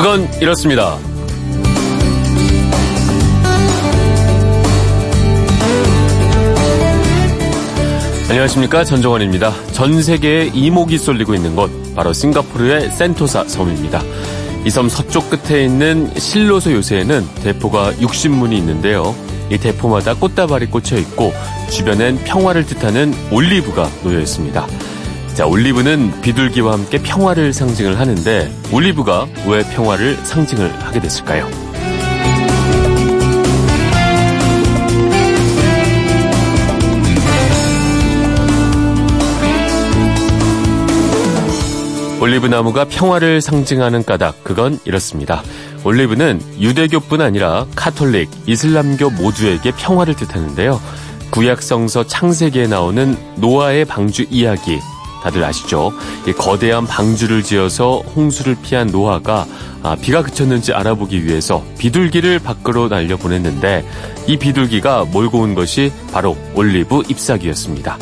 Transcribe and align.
그건 0.00 0.26
이렇습니다. 0.40 0.96
안녕하십니까 8.28 8.84
전종원입니다. 8.84 9.52
전 9.72 10.00
세계에 10.02 10.50
이목이 10.54 10.96
쏠리고 10.98 11.34
있는 11.34 11.56
곳 11.56 11.70
바로 11.94 12.12
싱가포르의 12.12 12.90
센토사 12.90 13.44
섬입니다. 13.44 14.02
이 14.64 14.70
섬 14.70 14.88
서쪽 14.88 15.30
끝에 15.30 15.64
있는 15.64 16.10
실로소 16.18 16.72
요새에는 16.72 17.26
대포가 17.42 17.92
60문이 17.94 18.52
있는데요. 18.52 19.14
이 19.50 19.58
대포마다 19.58 20.14
꽃다발이 20.14 20.66
꽂혀 20.66 20.96
있고 20.98 21.32
주변엔 21.70 22.24
평화를 22.24 22.66
뜻하는 22.66 23.12
올리브가 23.32 23.88
놓여 24.04 24.20
있습니다. 24.20 24.66
자, 25.40 25.46
올리브는 25.46 26.20
비둘기와 26.20 26.74
함께 26.74 26.98
평화를 26.98 27.54
상징을 27.54 27.98
하는데 27.98 28.52
올리브가 28.74 29.26
왜 29.48 29.62
평화를 29.70 30.16
상징을 30.16 30.70
하게 30.84 31.00
됐을까요? 31.00 31.48
올리브 42.20 42.46
나무가 42.46 42.84
평화를 42.84 43.40
상징하는 43.40 44.04
까닭, 44.04 44.44
그건 44.44 44.78
이렇습니다. 44.84 45.42
올리브는 45.84 46.38
유대교뿐 46.60 47.22
아니라 47.22 47.64
카톨릭, 47.74 48.28
이슬람교 48.44 49.08
모두에게 49.08 49.70
평화를 49.70 50.16
뜻하는데요. 50.16 50.78
구약성서 51.30 52.08
창세기에 52.08 52.66
나오는 52.66 53.16
노아의 53.36 53.86
방주 53.86 54.26
이야기, 54.28 54.78
다들 55.22 55.44
아시죠? 55.44 55.92
거대한 56.38 56.86
방주를 56.86 57.42
지어서 57.42 58.02
홍수를 58.14 58.56
피한 58.62 58.88
노아가 58.88 59.46
아, 59.82 59.96
비가 59.96 60.22
그쳤는지 60.22 60.72
알아보기 60.72 61.24
위해서 61.24 61.64
비둘기를 61.78 62.38
밖으로 62.38 62.88
날려보냈는데 62.88 63.84
이 64.26 64.36
비둘기가 64.36 65.06
몰고 65.06 65.40
온 65.40 65.54
것이 65.54 65.92
바로 66.12 66.36
올리브 66.54 67.02
잎사귀였습니다. 67.08 67.98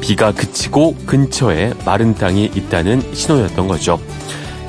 비가 0.00 0.32
그치고 0.32 0.96
근처에 1.06 1.74
마른 1.84 2.14
땅이 2.14 2.50
있다는 2.54 3.02
신호였던 3.12 3.68
거죠. 3.68 4.00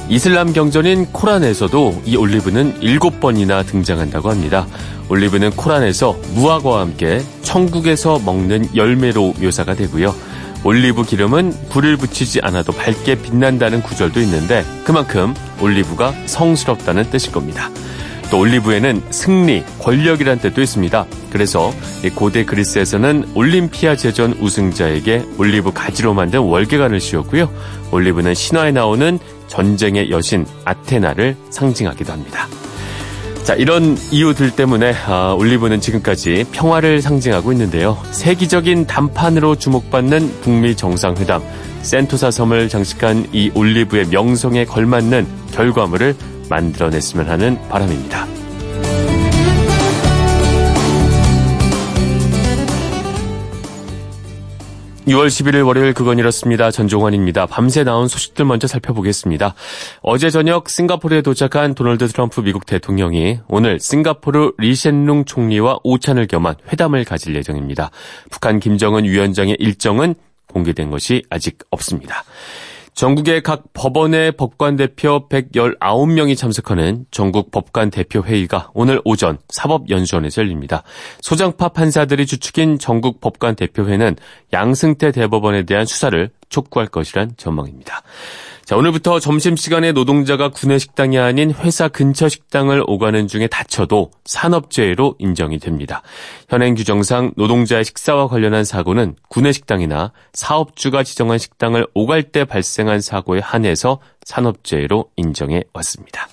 이슬람 0.09 0.51
경전인 0.51 1.05
코란에서도 1.13 2.01
이 2.05 2.17
올리브는 2.17 2.81
일곱 2.81 3.21
번이나 3.21 3.63
등장한다고 3.63 4.29
합니다. 4.29 4.67
올리브는 5.07 5.51
코란에서 5.51 6.17
무화과와 6.33 6.81
함께 6.81 7.21
천국에서 7.43 8.19
먹는 8.19 8.75
열매로 8.75 9.35
묘사가 9.39 9.73
되고요. 9.75 10.13
올리브 10.63 11.03
기름은 11.03 11.53
불을 11.69 11.97
붙이지 11.97 12.41
않아도 12.43 12.71
밝게 12.71 13.15
빛난다는 13.21 13.81
구절도 13.81 14.19
있는데 14.21 14.63
그만큼 14.85 15.33
올리브가 15.59 16.13
성스럽다는 16.27 17.09
뜻일 17.09 17.31
겁니다. 17.31 17.69
또 18.29 18.39
올리브에는 18.39 19.03
승리, 19.09 19.63
권력이란 19.79 20.39
뜻도 20.39 20.61
있습니다. 20.61 21.05
그래서 21.31 21.73
고대 22.15 22.45
그리스에서는 22.45 23.31
올림피아 23.35 23.97
제전 23.97 24.33
우승자에게 24.39 25.25
올리브 25.37 25.73
가지로 25.73 26.13
만든 26.13 26.39
월계관을 26.39 27.01
씌웠고요. 27.01 27.51
올리브는 27.91 28.33
신화에 28.33 28.71
나오는 28.71 29.19
전쟁의 29.47 30.11
여신 30.11 30.45
아테나를 30.63 31.35
상징하기도 31.49 32.13
합니다. 32.13 32.47
자, 33.43 33.55
이런 33.55 33.97
이유들 34.11 34.55
때문에 34.55 34.93
아, 35.07 35.35
올리브는 35.37 35.81
지금까지 35.81 36.45
평화를 36.51 37.01
상징하고 37.01 37.51
있는데요. 37.53 37.97
세계적인 38.11 38.85
단판으로 38.85 39.55
주목받는 39.55 40.41
북미 40.41 40.75
정상회담 40.75 41.41
센토사 41.81 42.29
섬을 42.29 42.69
장식한 42.69 43.29
이 43.33 43.51
올리브의 43.55 44.07
명성에 44.07 44.65
걸맞는 44.65 45.25
결과물을 45.53 46.15
만들어냈으면 46.49 47.29
하는 47.29 47.57
바람입니다. 47.69 48.40
6월 55.07 55.27
11일 55.27 55.65
월요일 55.65 55.93
그건 55.93 56.19
이렇습니다. 56.19 56.69
전종환입니다. 56.69 57.47
밤새 57.47 57.83
나온 57.83 58.07
소식들 58.07 58.45
먼저 58.45 58.67
살펴보겠습니다. 58.67 59.55
어제 60.03 60.29
저녁 60.29 60.69
싱가포르에 60.69 61.23
도착한 61.23 61.73
도널드 61.73 62.07
트럼프 62.07 62.41
미국 62.41 62.67
대통령이 62.67 63.39
오늘 63.47 63.79
싱가포르 63.79 64.53
리셴룽 64.59 65.25
총리와 65.25 65.79
오찬을 65.83 66.27
겸한 66.27 66.55
회담을 66.71 67.03
가질 67.03 67.35
예정입니다. 67.35 67.89
북한 68.29 68.59
김정은 68.59 69.05
위원장의 69.05 69.57
일정은 69.59 70.13
공개된 70.47 70.91
것이 70.91 71.23
아직 71.31 71.57
없습니다. 71.71 72.23
전국의 72.93 73.41
각 73.41 73.63
법원의 73.73 74.33
법관 74.33 74.75
대표 74.75 75.27
119명이 75.29 76.37
참석하는 76.37 77.05
전국 77.09 77.51
법관 77.51 77.89
대표 77.89 78.21
회의가 78.21 78.69
오늘 78.73 79.01
오전 79.05 79.37
사법연수원에서 79.49 80.41
열립니다. 80.41 80.83
소장파 81.21 81.69
판사들이 81.69 82.25
주축인 82.25 82.79
전국 82.79 83.21
법관 83.21 83.55
대표회는 83.55 84.17
양승태 84.53 85.11
대법원에 85.11 85.63
대한 85.63 85.85
수사를 85.85 86.29
촉구할 86.49 86.87
것이란 86.87 87.33
전망입니다. 87.37 88.03
자, 88.71 88.77
오늘부터 88.77 89.19
점심시간에 89.19 89.91
노동자가 89.91 90.47
구내 90.47 90.77
식당이 90.77 91.19
아닌 91.19 91.51
회사 91.51 91.89
근처 91.89 92.29
식당을 92.29 92.85
오가는 92.87 93.27
중에 93.27 93.47
다쳐도 93.47 94.11
산업재해로 94.23 95.15
인정이 95.19 95.59
됩니다. 95.59 96.03
현행 96.47 96.73
규정상 96.75 97.33
노동자의 97.35 97.83
식사와 97.83 98.29
관련한 98.29 98.63
사고는 98.63 99.17
구내 99.27 99.51
식당이나 99.51 100.13
사업주가 100.31 101.03
지정한 101.03 101.37
식당을 101.37 101.85
오갈 101.93 102.23
때 102.23 102.45
발생한 102.45 103.01
사고에 103.01 103.41
한해서 103.41 103.99
산업재해로 104.23 105.09
인정해 105.17 105.65
왔습니다. 105.73 106.29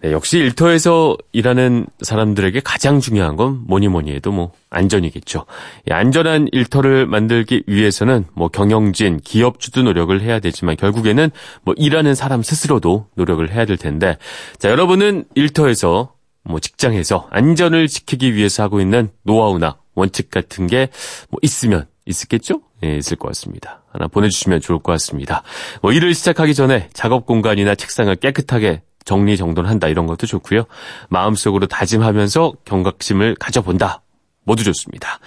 네, 0.00 0.12
역시 0.12 0.38
일터에서 0.38 1.16
일하는 1.32 1.86
사람들에게 2.02 2.60
가장 2.60 3.00
중요한 3.00 3.34
건 3.34 3.64
뭐니 3.66 3.88
뭐니 3.88 4.12
해도 4.14 4.30
뭐 4.30 4.52
안전이겠죠. 4.70 5.44
안전한 5.90 6.46
일터를 6.52 7.06
만들기 7.06 7.64
위해서는 7.66 8.24
뭐 8.34 8.46
경영진, 8.48 9.18
기업주도 9.18 9.82
노력을 9.82 10.18
해야 10.20 10.38
되지만 10.38 10.76
결국에는 10.76 11.30
뭐 11.62 11.74
일하는 11.76 12.14
사람 12.14 12.42
스스로도 12.42 13.08
노력을 13.16 13.50
해야 13.50 13.64
될 13.64 13.76
텐데 13.76 14.18
자, 14.58 14.70
여러분은 14.70 15.24
일터에서 15.34 16.14
뭐 16.44 16.60
직장에서 16.60 17.26
안전을 17.30 17.88
지키기 17.88 18.34
위해서 18.34 18.62
하고 18.62 18.80
있는 18.80 19.10
노하우나 19.24 19.78
원칙 19.94 20.30
같은 20.30 20.68
게 20.68 20.88
뭐 21.30 21.38
있으면 21.42 21.86
있었겠죠? 22.06 22.62
예, 22.84 22.96
있을 22.96 23.16
것 23.16 23.28
같습니다. 23.28 23.82
하나 23.92 24.06
보내주시면 24.06 24.60
좋을 24.60 24.78
것 24.78 24.92
같습니다. 24.92 25.42
뭐 25.82 25.92
일을 25.92 26.14
시작하기 26.14 26.54
전에 26.54 26.88
작업 26.92 27.26
공간이나 27.26 27.74
책상을 27.74 28.14
깨끗하게 28.16 28.82
정리정돈한다 29.08 29.88
이런 29.88 30.06
것도 30.06 30.26
좋고요. 30.26 30.64
마음속으로 31.08 31.66
다짐하면서 31.66 32.52
경각심을 32.66 33.36
가져본다. 33.40 34.02
모두 34.44 34.64
좋습니다. 34.64 35.18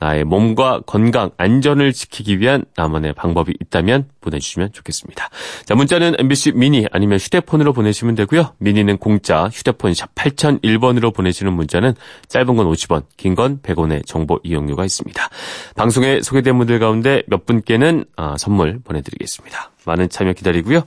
나의 0.00 0.22
몸과 0.22 0.80
건강, 0.86 1.32
안전을 1.38 1.92
지키기 1.92 2.38
위한 2.38 2.64
나만의 2.76 3.14
방법이 3.14 3.52
있다면 3.60 4.08
보내주시면 4.20 4.72
좋겠습니다. 4.72 5.28
자, 5.64 5.74
문자는 5.74 6.14
MBC 6.20 6.52
미니 6.52 6.86
아니면 6.92 7.18
휴대폰으로 7.18 7.72
보내시면 7.72 8.14
되고요. 8.14 8.54
미니는 8.58 8.98
공짜, 8.98 9.48
휴대폰 9.52 9.94
샵 9.94 10.14
8001번으로 10.14 11.12
보내시는 11.12 11.52
문자는 11.52 11.94
짧은 12.28 12.54
건 12.54 12.66
50원, 12.70 13.02
긴 13.16 13.34
건 13.34 13.60
100원의 13.60 14.06
정보 14.06 14.38
이용료가 14.44 14.84
있습니다. 14.84 15.28
방송에 15.74 16.22
소개된 16.22 16.56
분들 16.58 16.78
가운데 16.78 17.24
몇 17.26 17.44
분께는 17.44 18.04
아, 18.16 18.36
선물 18.38 18.78
보내드리겠습니다. 18.84 19.72
많은 19.84 20.08
참여 20.10 20.34
기다리고요. 20.34 20.82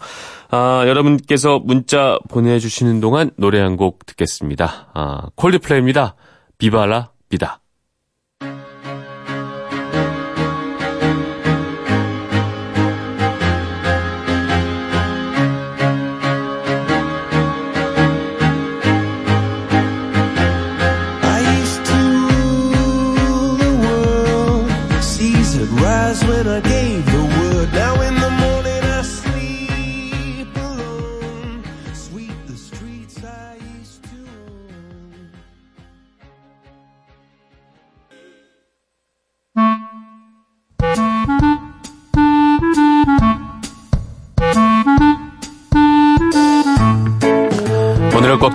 아, 0.53 0.83
여러분께서 0.85 1.59
문자 1.59 2.19
보내주시는 2.29 2.99
동안 2.99 3.31
노래 3.37 3.59
한 3.61 3.77
곡 3.77 4.05
듣겠습니다. 4.05 4.89
아, 4.93 5.27
콜드플레이입니다. 5.35 6.15
비바라 6.57 7.11
비다. 7.29 7.60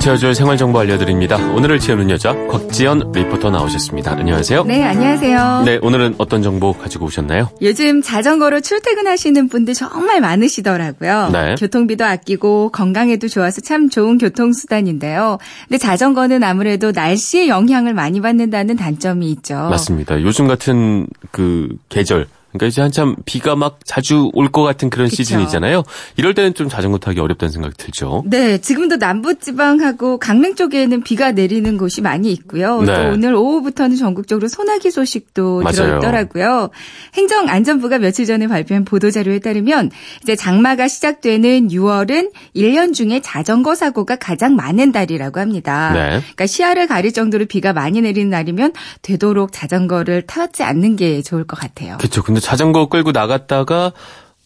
채워줄 0.07 0.37
생활정보 0.37 0.79
알려드립니다. 0.79 1.37
오늘을 1.53 1.81
채우는 1.81 2.11
여자 2.11 2.33
곽지연 2.47 3.11
리포터 3.13 3.51
나오셨습니다. 3.51 4.13
안녕하세요. 4.13 4.63
네, 4.63 4.85
안녕하세요. 4.85 5.63
네, 5.65 5.81
오늘은 5.83 6.15
어떤 6.19 6.45
정보 6.45 6.73
가지고 6.73 7.07
오셨나요? 7.07 7.51
요즘 7.61 8.03
자전거로 8.03 8.61
출퇴근하시는 8.61 9.49
분들 9.49 9.75
정말 9.75 10.21
많으시더라고요. 10.21 11.31
네. 11.33 11.57
교통비도 11.59 12.05
아끼고 12.05 12.71
건강에도 12.71 13.27
좋아서 13.27 13.61
참 13.61 13.91
좋은 13.91 14.19
교통수단인데요. 14.19 15.39
근데 15.67 15.77
자전거는 15.77 16.45
아무래도 16.45 16.93
날씨의 16.93 17.49
영향을 17.49 17.93
많이 17.93 18.21
받는다는 18.21 18.77
단점이 18.77 19.29
있죠. 19.33 19.55
맞습니다. 19.57 20.23
요즘 20.23 20.47
같은 20.47 21.09
그 21.33 21.69
계절 21.89 22.29
그러니까 22.59 22.67
이제 22.69 22.81
한참 22.81 23.17
비가 23.25 23.55
막 23.57 23.79
자주 23.85 24.31
올 24.35 24.47
것 24.47 24.63
같은 24.63 24.91
그런 24.91 25.09
그쵸. 25.09 25.17
시즌이잖아요. 25.23 25.83
이럴 26.17 26.33
때는 26.35 26.55
좀 26.55 26.69
자전거 26.69 26.99
타기 26.99 27.19
어렵다는 27.21 27.53
생각이 27.53 27.75
들죠. 27.77 28.23
네, 28.27 28.59
지금도 28.59 28.97
남부지방하고 28.97 30.19
강릉 30.19 30.55
쪽에는 30.55 31.03
비가 31.03 31.33
내리는 31.33 31.77
곳이 31.77 32.01
많이 32.01 32.33
있고요. 32.33 32.81
네. 32.83 32.95
또 32.95 33.13
오늘 33.13 33.35
오후부터는 33.35 33.97
전국적으로 33.97 34.49
소나기 34.49 34.91
소식도 34.91 35.63
맞아요. 35.63 35.75
들어있더라고요. 35.75 36.71
행정안전부가 37.15 37.99
며칠 37.99 38.25
전에 38.27 38.47
발표한 38.47 38.85
보도자료에 38.85 39.39
따르면 39.41 39.91
이제 40.23 40.37
장마가 40.37 40.89
시작되는 40.89 41.69
6월은 41.69 42.31
1년 42.55 42.95
중에 42.95 43.21
자전거 43.21 43.75
사고가 43.75 44.17
가장 44.17 44.55
많은 44.57 44.93
달이라고 44.93 45.41
합니다. 45.41 45.91
네. 45.93 46.09
그러니까 46.21 46.47
시야를 46.47 46.87
가릴 46.87 47.13
정도로 47.13 47.47
비가 47.47 47.73
많이 47.73 48.01
내리는 48.01 48.31
날이면 48.31 48.73
되도록 49.03 49.53
자전거를 49.53 50.23
타지 50.23 50.63
않는 50.63 50.97
게 50.97 51.23
좋을 51.23 51.45
것 51.45 51.59
같아요. 51.59 51.97
그렇죠. 51.99 52.23
근데 52.23 52.41
자전거 52.47 52.87
끌고 52.87 53.11
나갔다가 53.11 53.91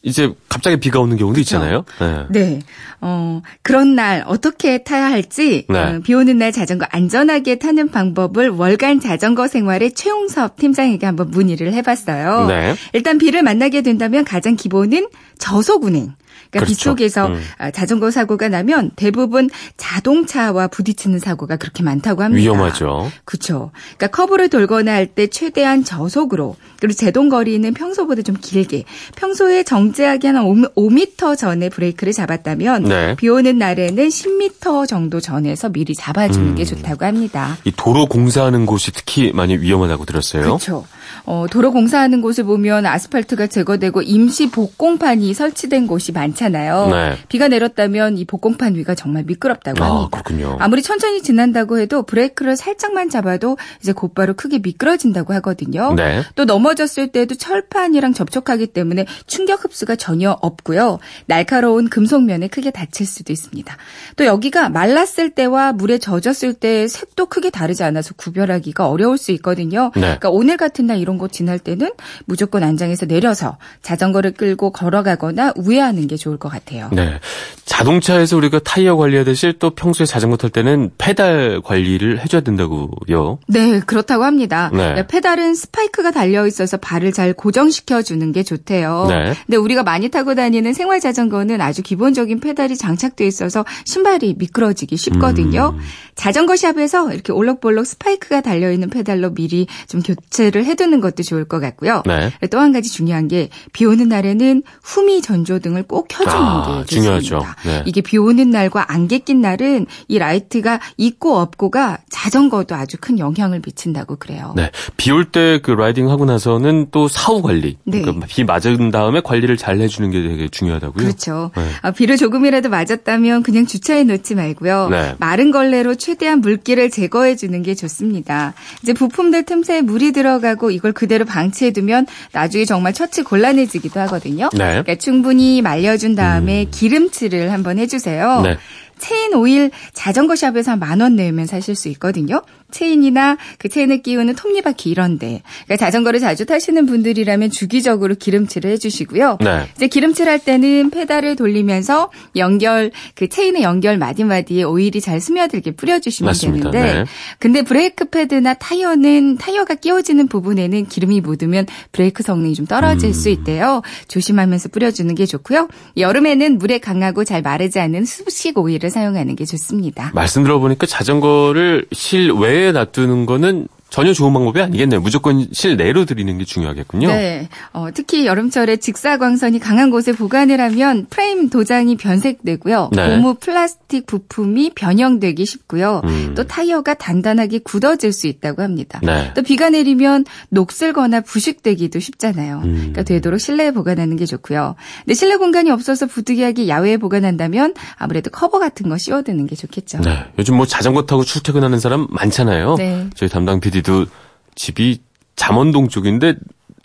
이제 0.00 0.32
갑자기 0.48 0.80
비가 0.80 1.00
오는 1.00 1.18
경우도 1.18 1.38
있잖아요. 1.40 1.84
네. 2.00 2.24
네. 2.30 2.58
어, 3.02 3.42
그런 3.60 3.94
날 3.94 4.24
어떻게 4.26 4.82
타야 4.82 5.10
할지, 5.10 5.66
네. 5.68 5.78
어, 5.78 6.00
비 6.02 6.14
오는 6.14 6.38
날 6.38 6.50
자전거 6.50 6.86
안전하게 6.88 7.58
타는 7.58 7.90
방법을 7.90 8.48
월간 8.48 9.00
자전거 9.00 9.48
생활의 9.48 9.92
최용섭 9.92 10.56
팀장에게 10.56 11.04
한번 11.04 11.30
문의를 11.30 11.74
해 11.74 11.82
봤어요. 11.82 12.46
네. 12.46 12.74
일단 12.94 13.18
비를 13.18 13.42
만나게 13.42 13.82
된다면 13.82 14.24
가장 14.24 14.56
기본은 14.56 15.08
저속 15.36 15.84
운행. 15.84 16.14
그러니까 16.50 16.66
비 16.66 16.74
그렇죠. 16.74 16.90
속에서 16.90 17.26
음. 17.28 17.40
아, 17.58 17.70
자전거 17.70 18.10
사고가 18.10 18.48
나면 18.48 18.90
대부분 18.96 19.50
자동차와 19.76 20.68
부딪히는 20.68 21.18
사고가 21.18 21.56
그렇게 21.56 21.82
많다고 21.82 22.22
합니다. 22.22 22.40
위험하죠. 22.42 23.10
그렇죠. 23.24 23.70
그러니까 23.96 24.06
커브를 24.08 24.48
돌거나 24.48 24.92
할 24.92 25.10
때 25.12 25.26
최대한 25.26 25.82
저속으로 25.82 26.54
그리고 26.78 26.94
제동 26.94 27.28
거리는 27.28 27.74
평소보다 27.74 28.22
좀 28.22 28.36
길게 28.40 28.84
평소에 29.16 29.64
정제하게 29.64 30.28
한 30.28 30.36
5m 30.76 31.36
전에 31.36 31.68
브레이크를 31.68 32.12
잡았다면 32.12 32.84
네. 32.84 33.16
비 33.16 33.28
오는 33.28 33.58
날에는 33.58 34.08
10m 34.08 34.86
정도 34.86 35.20
전에서 35.20 35.68
미리 35.70 35.94
잡아주는 35.96 36.50
음. 36.50 36.54
게 36.54 36.64
좋다고 36.64 37.04
합니다. 37.04 37.58
이 37.64 37.72
도로 37.76 38.06
공사하는 38.06 38.66
곳이 38.66 38.92
특히 38.92 39.32
많이 39.32 39.56
위험하다고 39.56 40.04
들었어요. 40.04 40.42
그렇죠. 40.42 40.84
어, 41.24 41.46
도로 41.50 41.72
공사하는 41.72 42.20
곳을 42.22 42.44
보면 42.44 42.86
아스팔트가 42.86 43.48
제거되고 43.48 44.02
임시 44.02 44.50
복공판이 44.50 45.34
설치된 45.34 45.86
곳이 45.88 46.12
많 46.12 46.29
잖아요. 46.34 46.88
네. 46.90 47.16
비가 47.28 47.48
내렸다면 47.48 48.18
이 48.18 48.24
복공판 48.24 48.74
위가 48.74 48.94
정말 48.94 49.24
미끄럽다고 49.24 49.82
아, 49.82 49.86
합니다. 49.88 50.22
그렇군요. 50.22 50.56
아무리 50.60 50.82
천천히 50.82 51.22
지난다고 51.22 51.78
해도 51.78 52.02
브레이크를 52.02 52.56
살짝만 52.56 53.10
잡아도 53.10 53.56
이제 53.80 53.92
곧바로 53.92 54.34
크게 54.34 54.58
미끄러진다고 54.58 55.34
하거든요. 55.34 55.94
네. 55.94 56.22
또 56.34 56.44
넘어졌을 56.44 57.08
때도 57.08 57.36
철판이랑 57.36 58.14
접촉하기 58.14 58.68
때문에 58.68 59.06
충격 59.26 59.64
흡수가 59.64 59.96
전혀 59.96 60.36
없고요. 60.40 60.98
날카로운 61.26 61.88
금속면에 61.88 62.48
크게 62.48 62.70
다칠 62.70 63.06
수도 63.06 63.32
있습니다. 63.32 63.76
또 64.16 64.24
여기가 64.24 64.68
말랐을 64.68 65.30
때와 65.30 65.72
물에 65.72 65.98
젖었을 65.98 66.54
때 66.54 66.88
색도 66.88 67.26
크게 67.26 67.50
다르지 67.50 67.82
않아서 67.82 68.14
구별하기가 68.14 68.88
어려울 68.88 69.18
수 69.18 69.32
있거든요. 69.32 69.90
네. 69.94 70.00
그러니까 70.00 70.30
오늘 70.30 70.56
같은 70.56 70.86
날 70.86 70.98
이런 70.98 71.18
곳 71.18 71.32
지날 71.32 71.58
때는 71.58 71.90
무조건 72.24 72.62
안장에서 72.62 73.06
내려서 73.06 73.58
자전거를 73.82 74.32
끌고 74.32 74.70
걸어가거나 74.70 75.54
우회하는 75.56 76.02
게 76.10 76.16
좋을 76.16 76.36
것 76.38 76.48
같아요. 76.48 76.88
네. 76.92 77.20
자동차에서 77.64 78.36
우리가 78.36 78.58
타이어 78.58 78.96
관리하듯이 78.96 79.54
또 79.60 79.70
평소에 79.70 80.04
자전거 80.04 80.36
탈 80.36 80.50
때는 80.50 80.90
페달 80.98 81.60
관리를 81.62 82.20
해줘야 82.20 82.40
된다고요. 82.40 83.38
네, 83.46 83.78
그렇다고 83.86 84.24
합니다. 84.24 84.70
네. 84.72 84.78
그러니까 84.78 85.06
페달은 85.06 85.54
스파이크가 85.54 86.10
달려 86.10 86.46
있어서 86.48 86.76
발을 86.78 87.12
잘 87.12 87.32
고정시켜 87.32 88.02
주는 88.02 88.32
게 88.32 88.42
좋대요. 88.42 89.06
네. 89.08 89.34
근데 89.46 89.56
우리가 89.56 89.84
많이 89.84 90.08
타고 90.08 90.34
다니는 90.34 90.72
생활 90.72 90.98
자전거는 90.98 91.60
아주 91.60 91.82
기본적인 91.82 92.40
페달이 92.40 92.76
장착돼 92.76 93.24
있어서 93.26 93.64
신발이 93.84 94.34
미끄러지기 94.38 94.96
쉽거든요. 94.96 95.74
음. 95.76 95.80
자전거 96.16 96.56
shop에서 96.56 97.12
이렇게 97.12 97.32
올록볼록 97.32 97.86
스파이크가 97.86 98.40
달려 98.40 98.72
있는 98.72 98.90
페달로 98.90 99.32
미리 99.34 99.68
좀 99.88 100.02
교체를 100.02 100.64
해두는 100.64 101.00
것도 101.00 101.22
좋을 101.22 101.44
것 101.46 101.60
같고요. 101.60 102.02
네. 102.06 102.32
또 102.48 102.58
한 102.58 102.72
가지 102.72 102.90
중요한 102.90 103.28
게 103.28 103.48
비 103.72 103.84
오는 103.84 104.08
날에는 104.08 104.62
후미 104.82 105.22
전조 105.22 105.58
등을 105.58 105.82
꼭 105.84 105.99
켜주는 106.08 106.36
아, 106.36 106.62
게 106.62 106.86
좋습니다. 106.86 106.86
중요하죠. 107.20 107.46
네. 107.64 107.82
이게 107.86 108.00
비 108.00 108.16
오는 108.18 108.50
날과 108.50 108.92
안개 108.92 109.18
낀 109.20 109.40
날은 109.40 109.86
이 110.08 110.18
라이트가 110.18 110.80
있고 110.96 111.38
없고가 111.38 111.98
자전거도 112.10 112.74
아주 112.74 112.96
큰 113.00 113.18
영향을 113.18 113.60
미친다고 113.64 114.16
그래요. 114.16 114.52
네. 114.56 114.70
비 114.96 115.10
올 115.12 115.30
때 115.30 115.60
그 115.62 115.70
riding 115.72 116.10
하고 116.10 116.24
나서는 116.24 116.88
또 116.90 117.08
사후 117.08 117.42
관리. 117.42 117.76
네. 117.84 118.00
그러니까 118.00 118.26
비 118.28 118.44
맞은 118.44 118.90
다음에 118.90 119.20
관리를 119.20 119.56
잘 119.56 119.78
해주는 119.80 120.10
게 120.10 120.22
되게 120.22 120.48
중요하다고요. 120.48 121.04
그렇죠. 121.04 121.50
네. 121.56 121.62
아, 121.82 121.90
비를 121.90 122.16
조금이라도 122.16 122.68
맞았다면 122.68 123.42
그냥 123.42 123.66
주차해 123.66 124.04
놓지 124.04 124.34
말고요. 124.34 124.88
네. 124.90 125.14
마른 125.18 125.50
걸레로 125.50 125.94
최대한 125.96 126.40
물기를 126.40 126.90
제거해 126.90 127.36
주는 127.36 127.62
게 127.62 127.74
좋습니다. 127.74 128.54
이제 128.82 128.92
부품들 128.92 129.44
틈새에 129.44 129.82
물이 129.82 130.12
들어가고 130.12 130.70
이걸 130.70 130.92
그대로 130.92 131.24
방치해 131.24 131.72
두면 131.72 132.06
나중에 132.32 132.64
정말 132.64 132.92
처치 132.92 133.22
곤란해지기도 133.22 134.00
하거든요. 134.00 134.48
네. 134.52 134.58
그러니까 134.70 134.94
충분히 134.96 135.62
말려 135.62 135.89
준 135.96 136.14
다음에 136.14 136.66
기름칠을 136.70 137.52
한번 137.52 137.78
해주세요. 137.78 138.42
네. 138.42 138.56
체인 138.98 139.34
오일 139.34 139.70
자전거 139.94 140.36
shop에서 140.36 140.76
만 140.76 141.00
원 141.00 141.16
내면 141.16 141.46
사실 141.46 141.74
수 141.74 141.88
있거든요. 141.88 142.42
체인이나 142.70 143.36
그 143.58 143.68
체인에 143.68 143.98
끼우는 143.98 144.34
톱니바퀴 144.34 144.90
이런데 144.90 145.42
그러니까 145.64 145.76
자전거를 145.84 146.20
자주 146.20 146.46
타시는 146.46 146.86
분들이라면 146.86 147.50
주기적으로 147.50 148.14
기름칠을 148.14 148.70
해주시고요. 148.72 149.38
네. 149.40 149.66
이제 149.76 149.86
기름칠할 149.86 150.40
때는 150.44 150.90
페달을 150.90 151.36
돌리면서 151.36 152.10
연결 152.36 152.90
그 153.14 153.28
체인의 153.28 153.62
연결 153.62 153.98
마디 153.98 154.24
마디에 154.24 154.62
오일이 154.62 155.00
잘 155.00 155.20
스며들게 155.20 155.72
뿌려주시면 155.72 156.28
맞습니다. 156.28 156.70
되는데 156.70 157.00
네. 157.00 157.04
근데 157.38 157.62
브레이크 157.62 158.06
패드나 158.06 158.54
타이어는 158.54 159.36
타이어가 159.38 159.74
끼워지는 159.74 160.28
부분에는 160.28 160.86
기름이 160.86 161.20
묻으면 161.20 161.66
브레이크 161.92 162.22
성능이 162.22 162.54
좀 162.54 162.66
떨어질 162.66 163.10
음. 163.10 163.12
수 163.12 163.28
있대요. 163.28 163.82
조심하면서 164.08 164.68
뿌려주는 164.70 165.14
게 165.14 165.26
좋고요. 165.26 165.68
여름에는 165.96 166.58
물에 166.58 166.78
강하고 166.78 167.24
잘 167.24 167.42
마르지 167.42 167.80
않는 167.80 168.04
습식 168.04 168.58
오일을 168.58 168.90
사용하는 168.90 169.36
게 169.36 169.44
좋습니다. 169.44 170.10
말씀 170.14 170.42
들어보니까 170.42 170.86
자전거를 170.86 171.86
실외 171.92 172.59
에 172.60 172.72
놔두는 172.72 173.24
거는 173.24 173.68
전혀 173.90 174.12
좋은 174.12 174.32
방법이 174.32 174.60
아니겠네요. 174.60 175.00
무조건 175.00 175.46
실내로 175.52 176.04
들이는 176.04 176.38
게 176.38 176.44
중요하겠군요. 176.44 177.08
네. 177.08 177.48
어, 177.72 177.88
특히 177.92 178.24
여름철에 178.24 178.76
직사광선이 178.76 179.58
강한 179.58 179.90
곳에 179.90 180.12
보관을 180.12 180.60
하면 180.60 181.06
프레임 181.10 181.50
도장이 181.50 181.96
변색되고요. 181.96 182.90
네. 182.92 183.08
고무 183.10 183.34
플라스틱 183.34 184.06
부품이 184.06 184.72
변형되기 184.76 185.44
쉽고요. 185.44 186.02
음. 186.04 186.34
또 186.36 186.44
타이어가 186.44 186.94
단단하게 186.94 187.58
굳어질 187.58 188.12
수 188.12 188.28
있다고 188.28 188.62
합니다. 188.62 189.00
네. 189.02 189.32
또 189.34 189.42
비가 189.42 189.70
내리면 189.70 190.24
녹슬거나 190.50 191.20
부식되기도 191.22 191.98
쉽잖아요. 191.98 192.62
음. 192.64 192.74
그러니까 192.76 193.02
되도록 193.02 193.40
실내에 193.40 193.72
보관하는 193.72 194.16
게 194.16 194.24
좋고요. 194.24 194.76
근데 195.04 195.14
실내 195.14 195.36
공간이 195.36 195.70
없어서 195.70 196.06
부득이하게 196.06 196.68
야외에 196.68 196.96
보관한다면 196.96 197.74
아무래도 197.96 198.30
커버 198.30 198.60
같은 198.60 198.88
거 198.88 198.96
씌워두는 198.96 199.48
게 199.48 199.56
좋겠죠. 199.56 199.98
네. 200.02 200.24
요즘 200.38 200.56
뭐 200.56 200.66
자전거 200.66 201.06
타고 201.06 201.24
출퇴근하는 201.24 201.80
사람 201.80 202.06
많잖아요. 202.10 202.76
네. 202.76 203.08
저희 203.16 203.28
담당 203.28 203.58
PD 203.58 203.79
도 203.82 204.06
집이 204.54 205.00
잠원동 205.36 205.88
쪽인데 205.88 206.34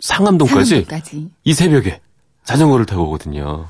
상암동까지 0.00 0.70
상암동까지. 0.84 1.28
이 1.44 1.52
새벽에 1.54 2.00
자전거를 2.44 2.86
타고 2.86 3.04
오거든요. 3.04 3.66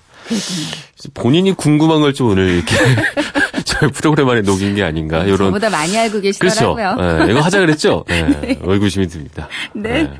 본인이 1.14 1.52
궁금한 1.52 2.00
걸 2.00 2.12
좀 2.12 2.30
오늘 2.30 2.48
이렇게 2.50 2.74
저희 3.64 3.90
프로그램 3.90 4.28
안에 4.28 4.42
녹인 4.42 4.74
게 4.74 4.82
아닌가 4.82 5.24
이런 5.24 5.38
저보다 5.38 5.70
많이 5.70 5.96
알고 5.96 6.20
그렇죠. 6.20 6.38
계시더라고요. 6.40 7.24
네, 7.26 7.30
이거 7.32 7.40
하자 7.40 7.60
그랬죠. 7.60 8.04
네, 8.08 8.58
의구심이 8.62 9.06
듭니다. 9.08 9.48
네. 9.74 10.10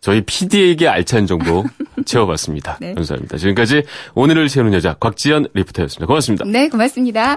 저희 0.00 0.20
PD에게 0.20 0.86
알찬 0.88 1.26
정보 1.26 1.64
채워봤습니다. 2.04 2.76
네. 2.80 2.92
감사합니다. 2.94 3.38
지금까지 3.38 3.84
오늘을 4.14 4.48
채우는 4.48 4.74
여자 4.74 4.94
곽지연 4.94 5.48
리포터였습니다. 5.54 6.06
고맙습니다. 6.06 6.44
네, 6.46 6.68
고맙습니다. 6.68 7.36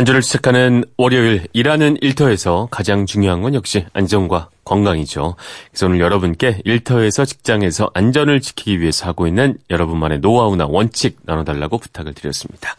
한 0.00 0.06
주를 0.06 0.22
시작하는 0.22 0.82
월요일 0.96 1.46
일하는 1.52 1.98
일터에서 2.00 2.68
가장 2.70 3.04
중요한 3.04 3.42
건 3.42 3.52
역시 3.52 3.84
안전과 3.92 4.48
건강이죠. 4.64 5.36
그래서 5.70 5.86
오늘 5.86 6.00
여러분께 6.00 6.62
일터에서 6.64 7.26
직장에서 7.26 7.90
안전을 7.92 8.40
지키기 8.40 8.80
위해서 8.80 9.04
하고 9.04 9.26
있는 9.26 9.58
여러분만의 9.68 10.20
노하우나 10.20 10.64
원칙 10.66 11.18
나눠달라고 11.24 11.76
부탁을 11.76 12.14
드렸습니다. 12.14 12.76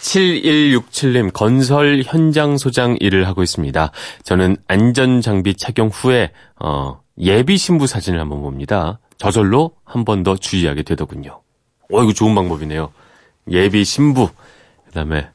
7167님 0.00 1.32
건설 1.32 2.02
현장 2.04 2.58
소장 2.58 2.96
일을 2.98 3.28
하고 3.28 3.44
있습니다. 3.44 3.92
저는 4.24 4.56
안전 4.66 5.20
장비 5.20 5.54
착용 5.54 5.90
후에 5.90 6.32
어, 6.58 7.00
예비 7.20 7.56
신부 7.56 7.86
사진을 7.86 8.18
한번 8.18 8.40
봅니다. 8.40 8.98
저절로 9.18 9.76
한 9.84 10.04
번 10.04 10.24
더 10.24 10.34
주의하게 10.36 10.82
되더군요. 10.82 11.40
어 11.92 12.02
이거 12.02 12.12
좋은 12.12 12.34
방법이네요. 12.34 12.90
예비 13.48 13.84
신부 13.84 14.28
그다음에 14.88 15.28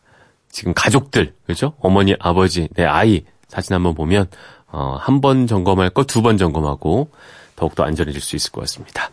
지금 0.53 0.73
가족들 0.73 1.33
그죠? 1.47 1.73
어머니 1.81 2.15
아버지 2.19 2.69
내 2.75 2.85
아이 2.85 3.23
사진 3.49 3.73
한번 3.73 3.93
보면 3.95 4.27
어, 4.71 4.97
한 5.01 5.19
번 5.19 5.47
점검할 5.47 5.89
거 5.89 6.03
두 6.03 6.21
번 6.21 6.37
점검하고 6.37 7.09
더욱더 7.55 7.83
안전해질 7.83 8.21
수 8.21 8.35
있을 8.35 8.51
것 8.51 8.61
같습니다. 8.61 9.09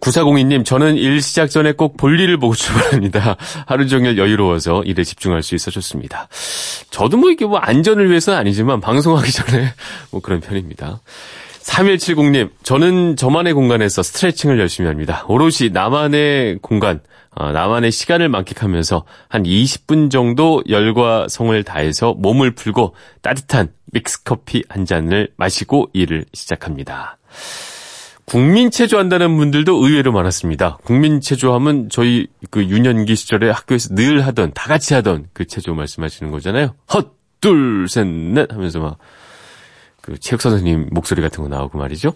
9402님, 0.00 0.64
저는 0.64 0.96
일 0.96 1.20
시작 1.22 1.48
전에 1.50 1.72
꼭 1.72 1.96
볼일을 1.96 2.36
보고 2.36 2.54
출발합니다. 2.56 3.36
하루 3.66 3.88
종일 3.88 4.18
여유로워서 4.18 4.82
일에 4.84 5.02
집중할 5.02 5.42
수 5.42 5.54
있어 5.54 5.70
좋습니다. 5.70 6.28
저도 6.90 7.16
뭐 7.16 7.30
이게 7.30 7.46
뭐 7.46 7.58
안전을 7.58 8.08
위해서는 8.10 8.38
아니지만 8.38 8.80
방송하기 8.80 9.32
전에 9.32 9.72
뭐 10.12 10.20
그런 10.20 10.40
편입니다. 10.40 11.00
3170님, 11.66 12.50
저는 12.62 13.16
저만의 13.16 13.52
공간에서 13.52 14.02
스트레칭을 14.02 14.58
열심히 14.58 14.88
합니다. 14.88 15.24
오롯이 15.28 15.70
나만의 15.72 16.60
공간, 16.62 17.00
어, 17.30 17.50
나만의 17.50 17.90
시간을 17.90 18.28
만끽하면서 18.28 19.04
한 19.28 19.42
20분 19.42 20.10
정도 20.10 20.62
열과 20.68 21.26
성을 21.28 21.60
다해서 21.64 22.14
몸을 22.14 22.52
풀고 22.52 22.94
따뜻한 23.20 23.72
믹스커피 23.92 24.62
한 24.68 24.86
잔을 24.86 25.28
마시고 25.36 25.90
일을 25.92 26.24
시작합니다. 26.32 27.18
국민체조 28.26 28.98
한다는 28.98 29.36
분들도 29.36 29.84
의외로 29.84 30.12
많았습니다. 30.12 30.78
국민체조 30.84 31.52
하면 31.54 31.88
저희 31.90 32.26
그 32.50 32.64
유년기 32.64 33.14
시절에 33.16 33.50
학교에서 33.50 33.94
늘 33.94 34.24
하던, 34.26 34.52
다 34.54 34.68
같이 34.68 34.94
하던 34.94 35.26
그 35.32 35.44
체조 35.46 35.74
말씀하시는 35.74 36.32
거잖아요. 36.32 36.74
헛, 36.92 37.14
둘, 37.40 37.86
셋, 37.88 38.06
넷 38.06 38.52
하면서 38.52 38.80
막, 38.80 38.98
그 40.06 40.16
체육사 40.18 40.50
선생님 40.50 40.90
목소리 40.92 41.20
같은 41.20 41.42
거 41.42 41.48
나오고 41.48 41.78
말이죠. 41.78 42.14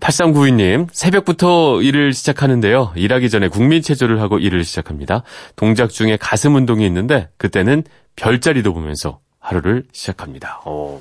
8392님, 0.00 0.88
새벽부터 0.90 1.82
일을 1.82 2.14
시작하는데요. 2.14 2.92
일하기 2.96 3.28
전에 3.28 3.48
국민체조를 3.48 4.22
하고 4.22 4.38
일을 4.38 4.64
시작합니다. 4.64 5.22
동작 5.54 5.90
중에 5.90 6.16
가슴 6.18 6.54
운동이 6.54 6.86
있는데, 6.86 7.28
그때는 7.36 7.84
별자리도 8.16 8.72
보면서 8.72 9.20
하루를 9.38 9.84
시작합니다. 9.92 10.62
오. 10.64 10.98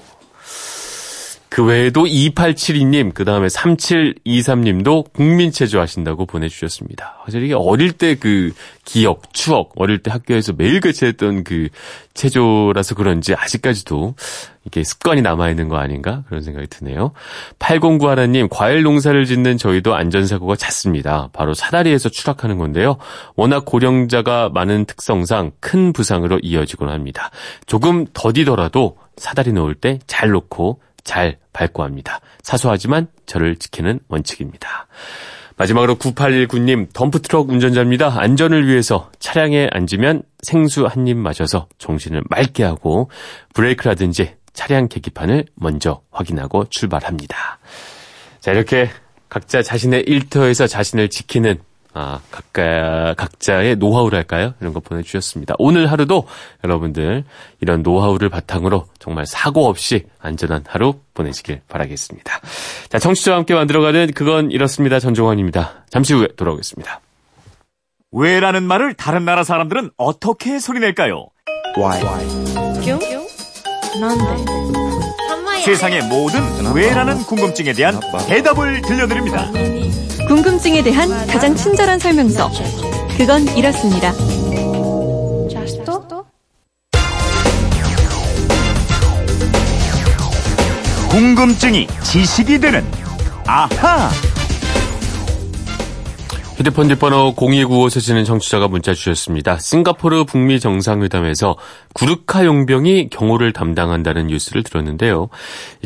그 1.56 1.64
외에도 1.64 2.04
2872님, 2.04 3.14
그 3.14 3.24
다음에 3.24 3.48
3723님도 3.48 5.14
국민체조 5.14 5.80
하신다고 5.80 6.26
보내주셨습니다. 6.26 7.20
사실 7.24 7.44
이게 7.44 7.54
어릴 7.54 7.94
때 7.94 8.16
그 8.16 8.52
기억, 8.84 9.34
추억, 9.34 9.72
어릴 9.78 10.00
때 10.00 10.12
학교에서 10.12 10.52
매일같이 10.52 11.06
했던 11.06 11.46
그 11.46 11.70
체조라서 12.14 12.96
그런지 12.96 13.34
아직까지도 13.36 14.16
이게 14.66 14.84
습관이 14.84 15.22
남아있는 15.22 15.70
거 15.70 15.78
아닌가? 15.78 16.24
그런 16.28 16.42
생각이 16.42 16.68
드네요. 16.68 17.14
809 17.60 18.10
하나님, 18.10 18.50
과일 18.50 18.84
농사를 18.84 19.24
짓는 19.24 19.58
저희도 19.58 19.96
안전사고가 19.96 20.58
잦습니다. 20.58 21.30
바로 21.32 21.54
사다리에서 21.54 22.10
추락하는 22.10 22.58
건데요. 22.58 22.98
워낙 23.38 23.64
고령자가 23.64 24.50
많은 24.50 24.84
특성상 24.84 25.54
큰 25.62 25.94
부상으로 25.94 26.40
이어지곤 26.44 26.90
합니다. 26.90 27.32
조금 27.66 28.06
더디더라도 28.14 28.98
사다리 29.16 29.54
놓을 29.54 29.76
때 29.76 30.00
잘 30.06 30.32
놓고 30.32 30.82
잘 31.06 31.38
밟고 31.54 31.84
합니다. 31.84 32.20
사소하지만 32.44 33.08
저를 33.26 33.56
지키는 33.56 34.02
원칙입니다. 34.10 34.88
마지막으로 35.56 35.96
9819님, 35.96 36.92
덤프트럭 36.92 37.50
운전자입니다. 37.50 38.20
안전을 38.20 38.68
위해서 38.68 39.10
차량에 39.20 39.70
앉으면 39.72 40.24
생수 40.42 40.86
한 40.86 41.08
입 41.08 41.16
마셔서 41.16 41.68
정신을 41.78 42.24
맑게 42.30 42.64
하고 42.64 43.10
브레이크라든지 43.54 44.36
차량 44.52 44.90
계기판을 44.90 45.46
먼저 45.56 46.02
확인하고 46.12 46.66
출발합니다. 46.70 47.60
자, 48.42 48.52
이렇게 48.52 48.90
각자 49.30 49.62
자신의 49.62 50.04
일터에서 50.08 50.68
자신을 50.68 51.10
지키는 51.10 51.60
아, 51.98 52.20
각자, 52.30 53.14
각자의 53.18 53.78
노하우랄까요? 53.78 54.54
이런 54.60 54.74
거 54.74 54.82
보내주셨습니다. 54.82 55.56
오늘 55.58 55.90
하루도 55.90 56.28
여러분들 56.66 57.24
이런 57.62 57.84
노하우를 57.84 58.28
바탕으로 58.28 58.88
정말 59.00 59.26
사고 59.26 59.68
없이 59.68 60.06
안전한 60.20 60.66
하루 60.68 60.96
보내시길 61.14 61.62
바라겠습니다. 61.70 62.42
자, 62.90 63.00
청취자와 63.00 63.38
함께 63.38 63.54
만들어가는 63.54 64.12
그건 64.14 64.52
이렇습니다. 64.52 65.00
전종환입니다. 65.00 65.86
잠시 65.90 66.14
후에 66.14 66.28
돌아오겠습니다. 66.36 67.00
왜라는 68.12 68.64
말을 68.64 68.94
다른 68.96 69.24
나라 69.24 69.46
사람들은 69.46 69.92
어떻게 69.96 70.60
소리낼까요? 70.60 71.28
Why? 71.78 72.02
세상의 75.64 76.02
모든 76.10 76.76
왜라는 76.76 77.24
궁금증에 77.24 77.72
대한 77.72 78.00
대답을 78.28 78.82
들려드립니다. 78.82 79.50
궁금증에 80.28 80.82
대한 80.84 81.10
가장 81.28 81.56
친절한 81.56 82.00
설명서. 82.00 82.50
그건 83.18 83.48
이렇습니다. 83.56 84.12
궁금증이 91.10 91.88
지식이 92.04 92.60
되는 92.60 92.84
아하! 93.48 94.10
휴대폰 96.58 96.88
뒷번호 96.88 97.36
0295 97.38 97.90
쓰시는 97.90 98.24
청취자가 98.24 98.68
문자 98.68 98.94
주셨습니다. 98.94 99.60
싱가포르 99.60 100.26
북미 100.26 100.60
정상회담에서 100.60 101.58
구르카 101.94 102.46
용병이 102.46 103.10
경호를 103.10 103.54
담당한다는 103.54 104.28
뉴스를 104.28 104.64
들었는데요. 104.64 105.30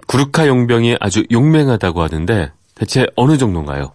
구르카 0.07 0.47
용병이 0.47 0.97
아주 0.99 1.25
용맹하다고 1.31 2.01
하는데 2.01 2.51
대체 2.75 3.07
어느 3.15 3.37
정도인가요? 3.37 3.93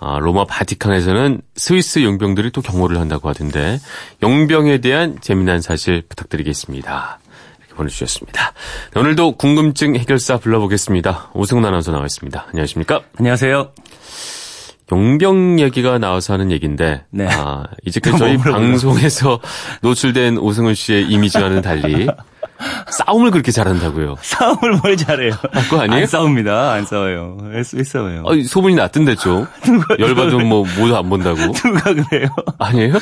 아, 0.00 0.18
로마 0.18 0.44
바티칸에서는 0.44 1.40
스위스 1.56 2.02
용병들이 2.02 2.50
또 2.50 2.60
경호를 2.60 2.98
한다고 2.98 3.28
하던데 3.28 3.78
용병에 4.22 4.78
대한 4.78 5.18
재미난 5.20 5.60
사실 5.60 6.02
부탁드리겠습니다. 6.08 7.18
이렇게 7.60 7.74
보내주셨습니다. 7.74 8.52
네, 8.92 9.00
오늘도 9.00 9.36
궁금증 9.36 9.96
해결사 9.96 10.38
불러보겠습니다. 10.38 11.30
오승훈 11.34 11.64
아나운서 11.64 11.92
나와 11.92 12.04
있습니다. 12.04 12.46
안녕하십니까? 12.48 13.02
안녕하세요. 13.18 13.70
용병 14.92 15.60
얘기가 15.60 15.98
나와서 15.98 16.34
하는 16.34 16.52
얘기인데 16.52 17.04
네. 17.10 17.26
아, 17.30 17.64
이제까지 17.86 18.18
저희 18.18 18.36
방송에서 18.36 19.40
노출된 19.80 20.38
오승훈 20.38 20.74
씨의 20.74 21.06
이미지와는 21.08 21.62
달리 21.62 22.06
싸움을 22.90 23.30
그렇게 23.30 23.50
잘한다고요. 23.50 24.16
싸움을 24.22 24.78
뭘 24.82 24.96
잘해요? 24.96 25.32
아, 25.52 25.60
그거 25.62 25.80
아니에요? 25.80 26.02
안 26.02 26.06
싸웁니다. 26.06 26.72
안 26.72 26.86
싸워요. 26.86 27.38
왜 27.42 27.62
싸워요? 27.62 28.22
어, 28.24 28.32
소문이 28.46 28.74
났던데 28.76 29.16
좀. 29.16 29.46
열받으면 29.98 30.46
뭐 30.46 30.64
모두 30.78 30.96
안 30.96 31.08
본다고. 31.08 31.36
누가 31.52 31.94
그래요? 31.94 32.28
아니에요? 32.58 32.94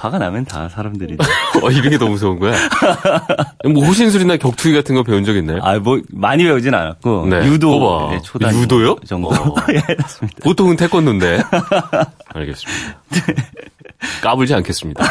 화가 0.00 0.18
나면 0.18 0.44
다 0.44 0.68
사람들이. 0.68 1.16
어, 1.62 1.70
이런 1.70 1.90
게 1.90 1.98
너무 1.98 2.12
무서운 2.12 2.38
거야. 2.38 2.56
뭐 3.72 3.84
호신술이나 3.84 4.36
격투기 4.36 4.74
같은 4.74 4.94
거 4.94 5.02
배운 5.02 5.24
적 5.24 5.36
있나요? 5.36 5.60
아, 5.62 5.78
뭐, 5.78 6.00
많이 6.10 6.44
배우진 6.44 6.74
않았고. 6.74 7.26
네. 7.26 7.46
유도. 7.46 8.10
네, 8.10 8.20
초단. 8.22 8.54
유도요? 8.54 8.96
정도. 9.06 9.28
어. 9.28 9.54
예, 9.70 9.82
맞습니다. 9.98 10.38
보통은 10.44 10.76
태권도인데. 10.76 11.42
알겠습니다. 12.34 12.96
까불지 14.22 14.54
않겠습니다. 14.54 15.04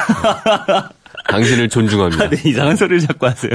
당신을 1.29 1.69
존중합니다. 1.69 2.29
네, 2.31 2.41
이상한 2.45 2.75
소리를 2.75 2.99
자꾸 2.99 3.27
하세요. 3.27 3.51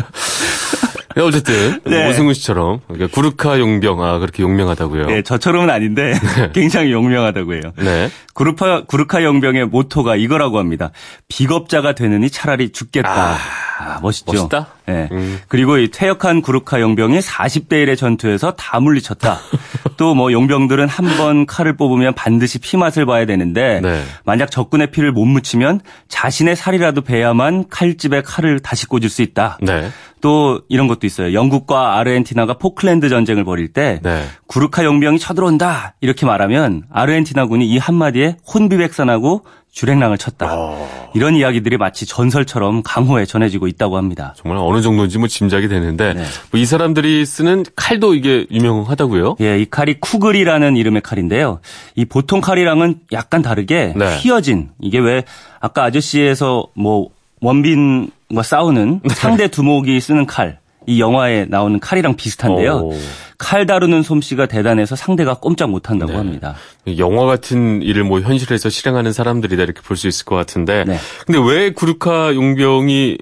네, 1.17 1.23
어쨌든 1.23 1.81
네. 1.85 2.09
오승훈 2.11 2.35
씨처럼 2.35 2.81
그러니까 2.87 3.09
구르카 3.15 3.59
용병 3.59 4.03
아 4.03 4.19
그렇게 4.19 4.43
용맹하다고요. 4.43 5.07
네, 5.07 5.23
저처럼은 5.23 5.71
아닌데 5.71 6.13
굉장히 6.53 6.93
용명하다고 6.93 7.55
해요. 7.55 7.63
네. 7.77 8.11
구르파, 8.35 8.85
구르카 8.85 9.25
영병의 9.25 9.67
모토가 9.67 10.17
이거라고 10.17 10.59
합니다. 10.59 10.91
비겁자가 11.29 11.95
되느니 11.95 12.29
차라리 12.29 12.71
죽겠다. 12.71 13.37
아, 13.79 13.99
멋있죠. 14.03 14.31
멋있다? 14.33 14.69
네. 14.87 15.09
음. 15.13 15.39
그리고 15.49 15.79
이 15.79 15.91
퇴역한 15.91 16.43
구르카 16.43 16.81
용병이 16.81 17.19
40대 17.19 17.73
1의 17.85 17.97
전투에서 17.97 18.53
다 18.53 18.79
물리쳤다. 18.81 19.39
또 19.97 20.15
뭐 20.15 20.31
용병들은 20.33 20.89
한 20.89 21.07
번 21.17 21.47
칼을 21.47 21.77
뽑으면 21.77 22.15
반드시 22.15 22.59
피 22.59 22.77
맛을 22.77 23.07
봐야 23.07 23.25
되는데 23.27 23.81
네. 23.83 24.03
만약 24.25 24.51
적군의 24.51 24.91
피를 24.91 25.13
못 25.13 25.25
묻히면 25.25 25.81
자신의 26.09 26.57
살이라도 26.57 27.01
베야만 27.03 27.69
칼집에 27.71 28.23
칼을 28.23 28.61
다시 28.61 28.87
꽂을 28.87 29.09
수 29.09 29.23
있다. 29.23 29.59
네. 29.63 29.89
또 30.21 30.63
이런 30.69 30.89
것도 30.89 31.07
있어요. 31.07 31.33
영국과 31.33 31.97
아르헨티나가 31.99 32.55
포클랜드 32.55 33.09
전쟁을 33.09 33.45
벌일 33.45 33.73
때 33.73 34.01
네. 34.03 34.25
구르카 34.47 34.85
용병이 34.85 35.19
쳐들어온다 35.19 35.95
이렇게 36.01 36.27
말하면 36.27 36.85
아르헨티나군이 36.91 37.67
이 37.69 37.79
한마디에 37.79 38.37
혼비백산하고 38.53 39.45
주랭랑을 39.81 40.17
쳤다. 40.17 40.47
어. 40.51 41.11
이런 41.15 41.35
이야기들이 41.37 41.77
마치 41.77 42.07
전설처럼 42.07 42.83
강호에 42.83 43.27
전해지고 43.27 43.67
있다고 43.69 43.99
합니다. 43.99 44.33
정말 44.35 44.59
어느 44.59 44.81
정도인지 44.81 45.19
뭐 45.19 45.29
짐작이 45.29 45.69
되는데 45.69 46.15
네. 46.15 46.25
뭐 46.51 46.57
이 46.61 46.65
사람들이 46.65 47.27
쓰는 47.27 47.63
칼도 47.77 48.15
이게 48.15 48.47
유명하다고요? 48.51 49.37
예, 49.43 49.61
이 49.61 49.67
칼이 49.67 50.01
쿠글이라는 50.01 50.77
이름의 50.79 51.03
칼인데요. 51.03 51.61
이 51.95 52.07
보통 52.07 52.41
칼이랑은 52.41 53.01
약간 53.13 53.43
다르게 53.43 53.93
네. 53.95 54.17
휘어진 54.17 54.71
이게 54.81 54.99
왜 54.99 55.25
아까 55.61 55.85
아저씨에서 55.85 56.69
뭐 56.75 57.11
원빈과 57.43 58.43
싸우는 58.43 59.01
네. 59.05 59.15
상대 59.15 59.49
두목이 59.49 60.01
쓰는 60.01 60.25
칼. 60.25 60.59
이 60.87 61.01
영화에 61.01 61.45
나오는 61.51 61.79
칼이랑 61.81 62.15
비슷한데요. 62.17 62.73
오. 62.77 62.93
칼 63.39 63.67
다루는 63.67 64.03
솜씨가 64.03 64.47
대단해서 64.47 64.97
상대가 64.97 65.35
꼼짝 65.35 65.71
못한다고 65.71 66.13
네. 66.13 66.19
합니다. 66.19 66.55
영화 66.99 67.25
같은 67.27 67.83
일을 67.83 68.05
뭐 68.05 68.21
현실에서 68.21 68.69
실행하는 68.71 69.13
사람들이다 69.13 69.63
이렇게 69.63 69.81
볼 69.83 69.97
수 69.97 70.09
있을 70.09 70.25
것 70.25 70.37
같은데 70.37 70.85
네. 70.87 70.99
근데 71.27 71.41
왜 71.41 71.71
구르카 71.71 72.35
용병이 72.35 73.19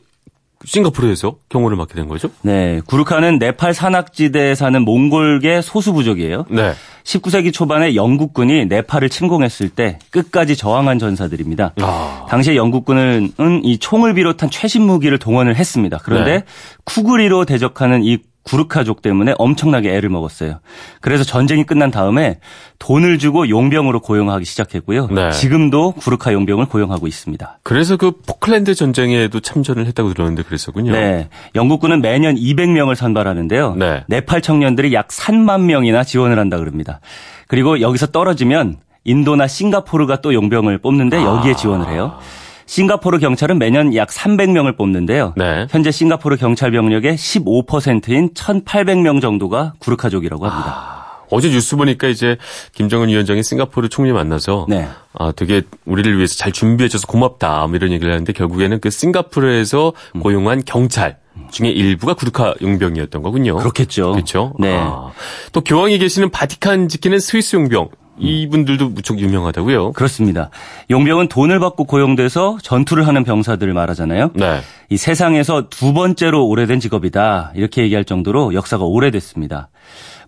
싱가포르에서 0.66 1.37
경호를 1.50 1.76
맡게 1.76 1.94
된 1.94 2.09
거죠? 2.09 2.30
네, 2.40 2.80
구르카는 2.87 3.38
네팔 3.38 3.75
산악지대에 3.75 4.54
사는 4.54 4.83
몽골계 4.83 5.61
소수 5.61 5.92
부족이에요. 5.92 6.47
네. 6.49 6.73
19세기 7.04 7.52
초반에 7.52 7.94
영국군이 7.94 8.64
네팔을 8.64 9.11
침공했을 9.11 9.68
때 9.68 9.99
끝까지 10.11 10.56
저항한 10.56 10.99
전사들입니다. 10.99 11.75
아. 11.83 12.26
당시에 12.30 12.56
영국군은 12.56 13.33
이 13.62 13.78
총을 13.78 14.14
비롯한 14.14 14.49
최신 14.50 14.83
무기를 14.83 15.18
동원을 15.18 15.56
했습니다. 15.56 15.99
그런데 16.02 16.38
네. 16.38 16.44
쿠구리로 16.85 17.44
대적하는 17.44 18.02
이 18.02 18.18
구르카족 18.44 19.02
때문에 19.02 19.34
엄청나게 19.38 19.94
애를 19.96 20.10
먹었어요. 20.10 20.60
그래서 21.00 21.24
전쟁이 21.24 21.64
끝난 21.64 21.90
다음에 21.90 22.38
돈을 22.78 23.18
주고 23.18 23.48
용병으로 23.48 24.00
고용하기 24.00 24.44
시작했고요. 24.44 25.08
네. 25.08 25.30
지금도 25.32 25.92
구르카 25.92 26.32
용병을 26.32 26.66
고용하고 26.66 27.06
있습니다. 27.06 27.58
그래서 27.62 27.96
그 27.96 28.12
포클랜드 28.26 28.74
전쟁에도 28.74 29.40
참전을 29.40 29.86
했다고 29.86 30.12
들었는데 30.12 30.42
그랬었군요. 30.42 30.92
네. 30.92 31.28
영국군은 31.54 32.02
매년 32.02 32.36
200명을 32.36 32.94
선발하는데요. 32.94 33.74
네. 33.76 34.04
네팔 34.08 34.42
청년들이 34.42 34.92
약 34.92 35.08
3만 35.08 35.62
명이나 35.62 36.04
지원을 36.04 36.38
한다 36.38 36.58
그럽니다. 36.58 37.00
그리고 37.48 37.80
여기서 37.80 38.06
떨어지면 38.08 38.76
인도나 39.04 39.46
싱가포르가 39.46 40.20
또 40.20 40.34
용병을 40.34 40.78
뽑는데 40.78 41.22
여기에 41.22 41.52
아. 41.52 41.56
지원을 41.56 41.88
해요. 41.88 42.18
싱가포르 42.66 43.18
경찰은 43.18 43.59
매년 43.59 43.94
약 43.94 44.09
300명을 44.09 44.76
뽑는데요. 44.76 45.35
네. 45.37 45.66
현재 45.71 45.90
싱가포르 45.90 46.37
경찰 46.37 46.71
병력의 46.71 47.16
15%인 47.16 48.35
1,800명 48.35 49.21
정도가 49.21 49.75
구르카족이라고 49.78 50.47
합니다. 50.47 51.04
어제 51.30 51.50
뉴스 51.50 51.76
보니까 51.76 52.09
이제 52.09 52.37
김정은 52.73 53.09
위원장이 53.09 53.42
싱가포르 53.42 53.88
총리 53.88 54.12
만나서 54.12 54.66
네. 54.68 54.88
아 55.14 55.33
되게 55.33 55.62
우리를 55.85 56.16
위해서 56.16 56.37
잘 56.37 56.52
준비해줘서 56.52 57.06
고맙다 57.06 57.66
뭐 57.66 57.76
이런 57.76 57.92
얘기를 57.92 58.12
하는데 58.12 58.33
결국에는 58.33 58.80
그 58.80 58.90
싱가포르에서 58.90 59.92
음. 60.16 60.21
고용한 60.21 60.62
경찰 60.64 61.18
중에 61.50 61.68
일부가 61.71 62.14
구르카 62.14 62.54
용병이었던 62.62 63.23
거군요. 63.23 63.56
그렇겠죠. 63.56 64.12
그렇죠. 64.12 64.54
네. 64.59 64.76
아, 64.76 65.11
또 65.52 65.61
교황이 65.62 65.99
계시는 65.99 66.30
바티칸 66.30 66.88
지키는 66.88 67.18
스위스 67.18 67.56
용병 67.56 67.88
이분들도 68.18 68.90
무척 68.90 69.18
유명하다고요. 69.18 69.92
그렇습니다. 69.92 70.50
용병은 70.90 71.28
돈을 71.28 71.59
받고 71.59 71.85
고용돼서 71.85 72.59
전투를 72.62 73.06
하는 73.06 73.25
병사들을 73.25 73.73
말하잖아요. 73.73 74.30
네. 74.35 74.61
이 74.90 74.97
세상에서 74.97 75.68
두 75.68 75.92
번째로 75.92 76.47
오래된 76.47 76.80
직업이다. 76.80 77.52
이렇게 77.54 77.83
얘기할 77.83 78.04
정도로 78.04 78.54
역사가 78.54 78.85
오래됐습니다. 78.85 79.68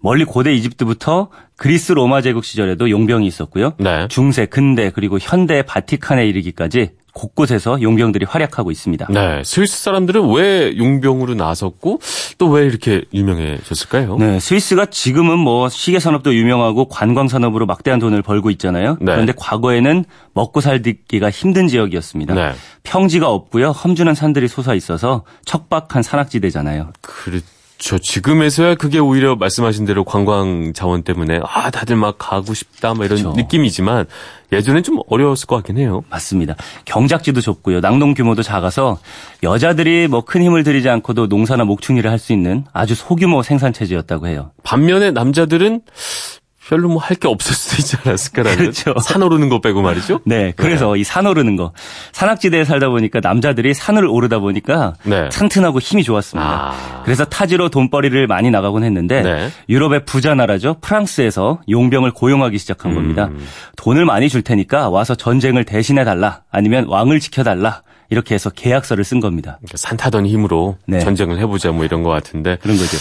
멀리 0.00 0.25
고대 0.25 0.52
이집트부터 0.55 1.28
그리스 1.57 1.93
로마 1.93 2.21
제국 2.21 2.45
시절에도 2.45 2.90
용병이 2.90 3.26
있었고요. 3.26 3.73
네. 3.78 4.09
중세, 4.09 4.47
근대 4.47 4.90
그리고 4.90 5.19
현대 5.19 5.62
바티칸에 5.62 6.26
이르기까지 6.26 6.90
곳곳에서 7.16 7.80
용병들이 7.80 8.26
활약하고 8.26 8.70
있습니다. 8.70 9.06
네. 9.11 9.42
스위스 9.42 9.82
사람들은 9.82 10.35
왜 10.35 10.76
용병으로 10.76 11.35
나섰고 11.35 12.00
또 12.38 12.46
왜 12.49 12.64
이렇게 12.66 13.02
유명해졌을까요? 13.12 14.16
네, 14.18 14.38
스위스가 14.38 14.87
지금은 14.87 15.38
뭐 15.38 15.68
시계 15.68 15.99
산업도 15.99 16.35
유명하고 16.35 16.88
관광 16.88 17.26
산업으로 17.28 17.66
막대한 17.66 17.99
돈을 17.99 18.23
벌고 18.23 18.50
있잖아요. 18.52 18.99
네. 19.00 19.12
그런데 19.12 19.32
과거에는 19.37 20.04
먹고 20.35 20.61
살기가 20.61 21.30
힘든 21.30 21.68
지역이었습니다. 21.68 22.35
네. 22.35 22.52
평지가 22.85 23.28
없고요. 23.28 23.70
험준한 23.70 24.14
산들이 24.14 24.46
솟아 24.49 24.75
있어서 24.75 25.25
척박한 25.44 26.02
산악지대잖아요. 26.02 26.92
그렇죠. 27.78 27.98
지금에서야 27.98 28.74
그게 28.76 28.98
오히려 28.98 29.36
말씀하신 29.36 29.84
대로 29.84 30.02
관광 30.04 30.72
자원 30.72 31.02
때문에 31.02 31.40
아 31.44 31.70
다들 31.70 31.96
막 31.96 32.16
가고 32.18 32.54
싶다 32.54 32.94
막 32.94 33.04
이런 33.04 33.18
그렇죠. 33.18 33.36
느낌이지만 33.36 34.06
예전엔 34.52 34.82
좀 34.82 35.00
어려웠을 35.08 35.46
것 35.46 35.56
같긴 35.56 35.76
해요. 35.78 36.02
맞습니다. 36.08 36.54
경작지도 36.86 37.40
좁고요. 37.42 37.80
낙농 37.80 38.14
규모도 38.14 38.42
작아서 38.42 38.98
여자들이 39.42 40.08
뭐 40.08 40.22
큰 40.22 40.42
힘을 40.42 40.64
들이지 40.64 40.88
않고도 40.88 41.26
농사나 41.26 41.64
목축일을 41.64 42.10
할 42.10 42.18
수 42.18 42.32
있는 42.32 42.64
아주 42.72 42.94
소규모 42.94 43.42
생산 43.42 43.72
체제였다고 43.74 44.26
해요. 44.26 44.52
반면에 44.62 45.10
남자들은 45.10 45.82
별로 46.68 46.88
뭐 46.88 46.98
할 46.98 47.16
게 47.16 47.29
없을 47.29 47.55
수도 47.55 47.76
있지 47.81 47.96
않았을까라는 48.05 48.57
그렇죠. 48.59 48.94
산 49.00 49.22
오르는 49.22 49.48
거 49.48 49.61
빼고 49.61 49.83
말이죠. 49.83 50.20
네, 50.24 50.52
그래서 50.57 50.96
이산 50.96 51.26
오르는 51.26 51.57
거. 51.57 51.72
산악지대에 52.12 52.64
살다 52.64 52.88
보니까 52.88 53.20
남자들이 53.20 53.72
산을 53.74 54.05
오르다 54.07 54.40
보니까 54.40 54.94
네. 55.05 55.29
튼튼하고 55.29 55.79
힘이 55.79 56.02
좋았습니다. 56.02 56.72
아. 56.72 57.02
그래서 57.05 57.24
타지로 57.24 57.68
돈벌이를 57.68 58.26
많이 58.26 58.50
나가곤 58.50 58.83
했는데 58.85 59.22
네. 59.22 59.50
유럽의 59.68 60.05
부자 60.05 60.35
나라죠. 60.35 60.76
프랑스에서 60.81 61.61
용병을 61.68 62.11
고용하기 62.11 62.59
시작한 62.59 62.92
음. 62.92 62.96
겁니다. 62.96 63.31
돈을 63.76 64.05
많이 64.05 64.29
줄 64.29 64.42
테니까 64.42 64.88
와서 64.90 65.14
전쟁을 65.14 65.64
대신해 65.64 66.05
달라. 66.05 66.42
아니면 66.50 66.87
왕을 66.88 67.20
지켜 67.20 67.42
달라. 67.44 67.83
이렇게 68.11 68.35
해서 68.35 68.51
계약서를 68.51 69.05
쓴 69.05 69.21
겁니다. 69.21 69.59
그러니까 69.61 69.77
산 69.77 69.97
타던 69.97 70.27
힘으로 70.27 70.77
네. 70.87 71.01
전쟁을 71.01 71.38
해보자 71.38 71.73
뭐 71.73 71.85
이런 71.85 72.03
것 72.03 72.11
같은데 72.11 72.57
그런 72.62 72.77
거죠. 72.77 72.97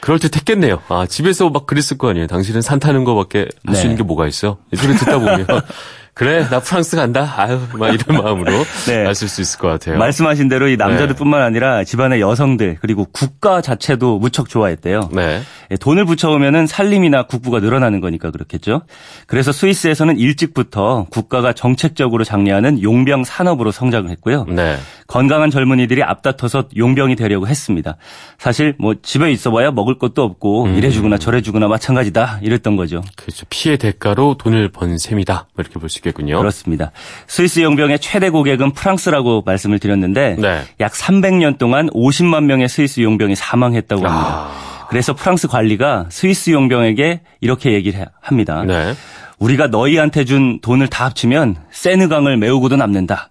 그럴 0.00 0.18
듯 0.18 0.36
했겠네요. 0.36 0.82
아, 0.88 1.06
집에서 1.06 1.50
막 1.50 1.66
그랬을 1.66 1.98
거 1.98 2.08
아니에요. 2.10 2.26
당신은 2.26 2.62
산 2.62 2.78
타는 2.78 3.04
거밖에 3.04 3.48
할수 3.64 3.82
네. 3.82 3.86
있는 3.88 3.96
게 3.96 4.02
뭐가 4.02 4.26
있어? 4.26 4.58
이 4.72 4.76
소리 4.76 4.94
듣다 4.94 5.18
보면 5.18 5.46
그래 6.16 6.48
나 6.48 6.60
프랑스 6.60 6.96
간다. 6.96 7.30
아유 7.36 7.60
막 7.74 7.92
이런 7.92 8.16
마음으로 8.24 8.50
네. 8.86 9.04
갔을 9.04 9.28
수 9.28 9.42
있을 9.42 9.58
것 9.58 9.68
같아요. 9.68 9.98
말씀하신 9.98 10.48
대로 10.48 10.66
이 10.66 10.78
남자들뿐만 10.78 11.40
네. 11.40 11.44
아니라 11.46 11.84
집안의 11.84 12.22
여성들 12.22 12.78
그리고 12.80 13.06
국가 13.12 13.60
자체도 13.60 14.18
무척 14.18 14.48
좋아했대요. 14.48 15.10
네. 15.12 15.42
예, 15.70 15.76
돈을 15.76 16.06
붙여오면은 16.06 16.66
살림이나 16.66 17.24
국부가 17.24 17.60
늘어나는 17.60 18.00
거니까 18.00 18.30
그렇겠죠. 18.30 18.82
그래서 19.26 19.52
스위스에서는 19.52 20.16
일찍부터 20.18 21.06
국가가 21.10 21.52
정책적으로 21.52 22.24
장려하는 22.24 22.82
용병 22.82 23.24
산업으로 23.24 23.70
성장을 23.70 24.08
했고요. 24.10 24.46
네. 24.48 24.78
건강한 25.08 25.50
젊은이들이 25.50 26.02
앞다퉈서 26.02 26.68
용병이 26.78 27.16
되려고 27.16 27.46
했습니다. 27.46 27.96
사실 28.38 28.74
뭐 28.78 28.94
집에 29.02 29.30
있어봐야 29.32 29.70
먹을 29.70 29.98
것도 29.98 30.22
없고 30.22 30.64
음. 30.64 30.76
이래주거나 30.76 31.18
저래주거나 31.18 31.68
마찬가지다 31.68 32.38
이랬던 32.42 32.76
거죠. 32.76 33.02
그렇죠. 33.16 33.44
피해 33.50 33.76
대가로 33.76 34.36
돈을 34.38 34.68
번 34.70 34.96
셈이다. 34.96 35.48
뭐 35.54 35.62
이렇게 35.62 35.78
볼 35.78 35.90
수 35.90 35.98
있겠 35.98 36.05
군요. 36.12 36.38
그렇습니다. 36.38 36.92
스위스 37.26 37.60
용병의 37.60 37.98
최대 38.00 38.30
고객은 38.30 38.72
프랑스라고 38.72 39.42
말씀을 39.46 39.78
드렸는데 39.78 40.36
네. 40.38 40.62
약 40.80 40.92
300년 40.92 41.58
동안 41.58 41.88
50만 41.90 42.44
명의 42.44 42.68
스위스 42.68 43.00
용병이 43.00 43.34
사망했다고 43.36 44.06
합니다. 44.06 44.28
아, 44.50 44.86
그래서 44.88 45.14
프랑스 45.14 45.48
관리가 45.48 46.06
스위스 46.10 46.50
용병에게 46.50 47.20
이렇게 47.40 47.72
얘기를 47.72 48.00
해- 48.00 48.06
합니다. 48.20 48.62
네. 48.64 48.94
우리가 49.38 49.66
너희한테 49.66 50.24
준 50.24 50.60
돈을 50.60 50.88
다 50.88 51.04
합치면 51.06 51.56
세느강을 51.70 52.36
메우고도 52.38 52.76
남는다. 52.76 53.30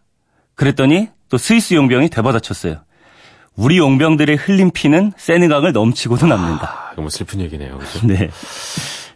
그랬더니 0.56 1.10
또 1.30 1.38
스위스 1.38 1.74
용병이 1.74 2.10
되받아쳤어요. 2.10 2.78
우리 3.56 3.78
용병들의 3.78 4.36
흘린 4.36 4.70
피는 4.72 5.14
세느강을 5.18 5.72
넘치고도 5.72 6.28
남는다. 6.28 6.68
아, 6.68 6.90
이거 6.94 7.02
뭐 7.04 7.10
슬픈 7.10 7.40
얘기네요. 7.40 7.78
그죠? 7.80 8.06
네. 8.06 8.30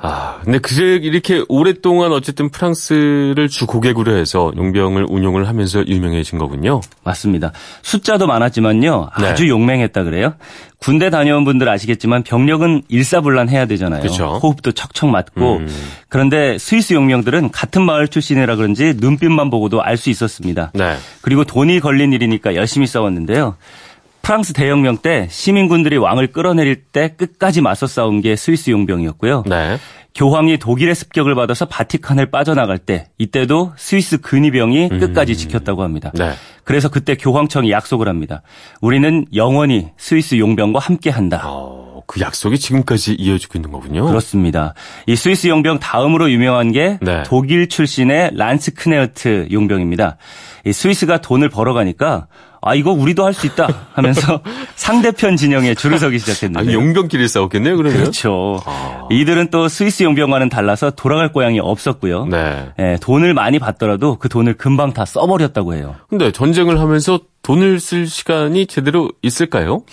아, 0.02 0.40
근데 0.46 0.60
그제 0.60 0.96
이렇게 0.96 1.44
오랫동안 1.50 2.14
어쨌든 2.14 2.50
프랑스를 2.50 3.50
주 3.50 3.68
고객으로 3.68 4.16
해서 4.16 4.52
용병을 4.56 5.06
운용을 5.10 5.48
하면서 5.50 5.86
유명해진 5.86 6.40
거군요. 6.40 6.80
맞습니다. 7.04 7.52
숫자도 7.82 8.26
많았지만요. 8.26 9.10
네. 9.20 9.28
아주 9.28 9.50
용맹했다 9.50 10.04
그래요. 10.04 10.36
군대 10.78 11.10
다녀온 11.10 11.44
분들 11.44 11.68
아시겠지만 11.68 12.24
병력은 12.24 12.84
일사불란해야 12.88 13.66
되잖아요. 13.66 14.02
그쵸. 14.02 14.40
호흡도 14.42 14.72
척척 14.72 15.10
맞고. 15.10 15.58
음. 15.58 15.68
그런데 16.08 16.58
스위스 16.58 16.94
용병들은 16.94 17.52
같은 17.52 17.82
마을 17.82 18.08
출신이라 18.08 18.56
그런지 18.56 18.94
눈빛만 18.98 19.50
보고도 19.50 19.84
알 19.84 19.98
수 19.98 20.10
있었습니다. 20.10 20.72
네. 20.76 20.96
그리고 21.22 21.44
돈이 21.44 21.82
걸린 21.82 22.14
일이니까 22.14 22.56
열심히 22.56 22.88
싸웠는데요. 22.88 23.58
프랑스 24.30 24.54
대혁명 24.54 24.98
때 24.98 25.28
시민군들이 25.32 25.98
왕을 25.98 26.28
끌어내릴 26.28 26.84
때 26.84 27.16
끝까지 27.18 27.62
맞서 27.62 27.88
싸운 27.88 28.22
게 28.22 28.36
스위스 28.36 28.70
용병이었고요. 28.70 29.46
네. 29.48 29.80
교황이 30.14 30.60
독일의 30.60 30.94
습격을 30.94 31.34
받아서 31.34 31.66
바티칸을 31.66 32.30
빠져나갈 32.30 32.78
때 32.78 33.08
이때도 33.18 33.74
스위스 33.76 34.22
근위병이 34.22 34.90
끝까지 34.90 35.36
지켰다고 35.36 35.82
합니다. 35.82 36.12
네. 36.14 36.34
그래서 36.64 36.90
그때 36.90 37.16
교황청이 37.16 37.72
약속을 37.72 38.08
합니다. 38.08 38.44
우리는 38.82 39.26
영원히 39.34 39.88
스위스 39.98 40.38
용병과 40.38 40.78
함께한다. 40.78 41.42
어, 41.46 42.04
그 42.06 42.22
약속이 42.22 42.60
지금까지 42.60 43.16
이어지고 43.16 43.58
있는 43.58 43.72
거군요. 43.72 44.06
그렇습니다. 44.06 44.76
이 45.08 45.16
스위스 45.16 45.48
용병 45.48 45.80
다음으로 45.80 46.30
유명한 46.30 46.72
게 46.72 47.00
네. 47.02 47.24
독일 47.26 47.68
출신의 47.68 48.32
란스크네어트 48.36 49.48
용병입니다. 49.52 50.18
이 50.66 50.72
스위스가 50.72 51.20
돈을 51.20 51.50
벌어가니까 51.50 52.28
아 52.62 52.76
이거 52.76 52.92
우리도 52.92 53.26
할 53.26 53.34
수 53.34 53.48
있다 53.48 53.68
하면서 53.94 54.42
상대편 54.76 55.38
진영에 55.38 55.76
줄을 55.76 55.98
서기 56.00 56.18
아, 56.18 56.20
시작했는데 56.20 56.74
용병끼리 56.74 57.28
싸웠겠네요, 57.28 57.78
그러면. 57.78 58.00
그렇죠. 58.00 58.60
아. 58.66 59.08
이들은 59.12 59.50
또 59.50 59.68
스위스 59.68 60.04
용병과는 60.04 60.50
달라서 60.50 60.92
돌아갈 60.92 61.32
고향이 61.32 61.60
없었고요. 61.60 62.26
네. 62.26 62.70
예, 62.80 62.98
돈을 63.02 63.34
많이 63.34 63.60
받더라도 63.60 64.18
그 64.18 64.28
돈을 64.30 64.56
금방 64.56 64.94
다 64.94 65.06
써버렸다고 65.06 65.74
해요. 65.76 65.96
근데 66.10 66.32
전쟁을 66.32 66.80
하면서 66.80 67.20
돈을 67.44 67.80
쓸 67.80 68.08
시간이 68.08 68.66
제대로 68.68 69.10
있을까요? 69.22 69.84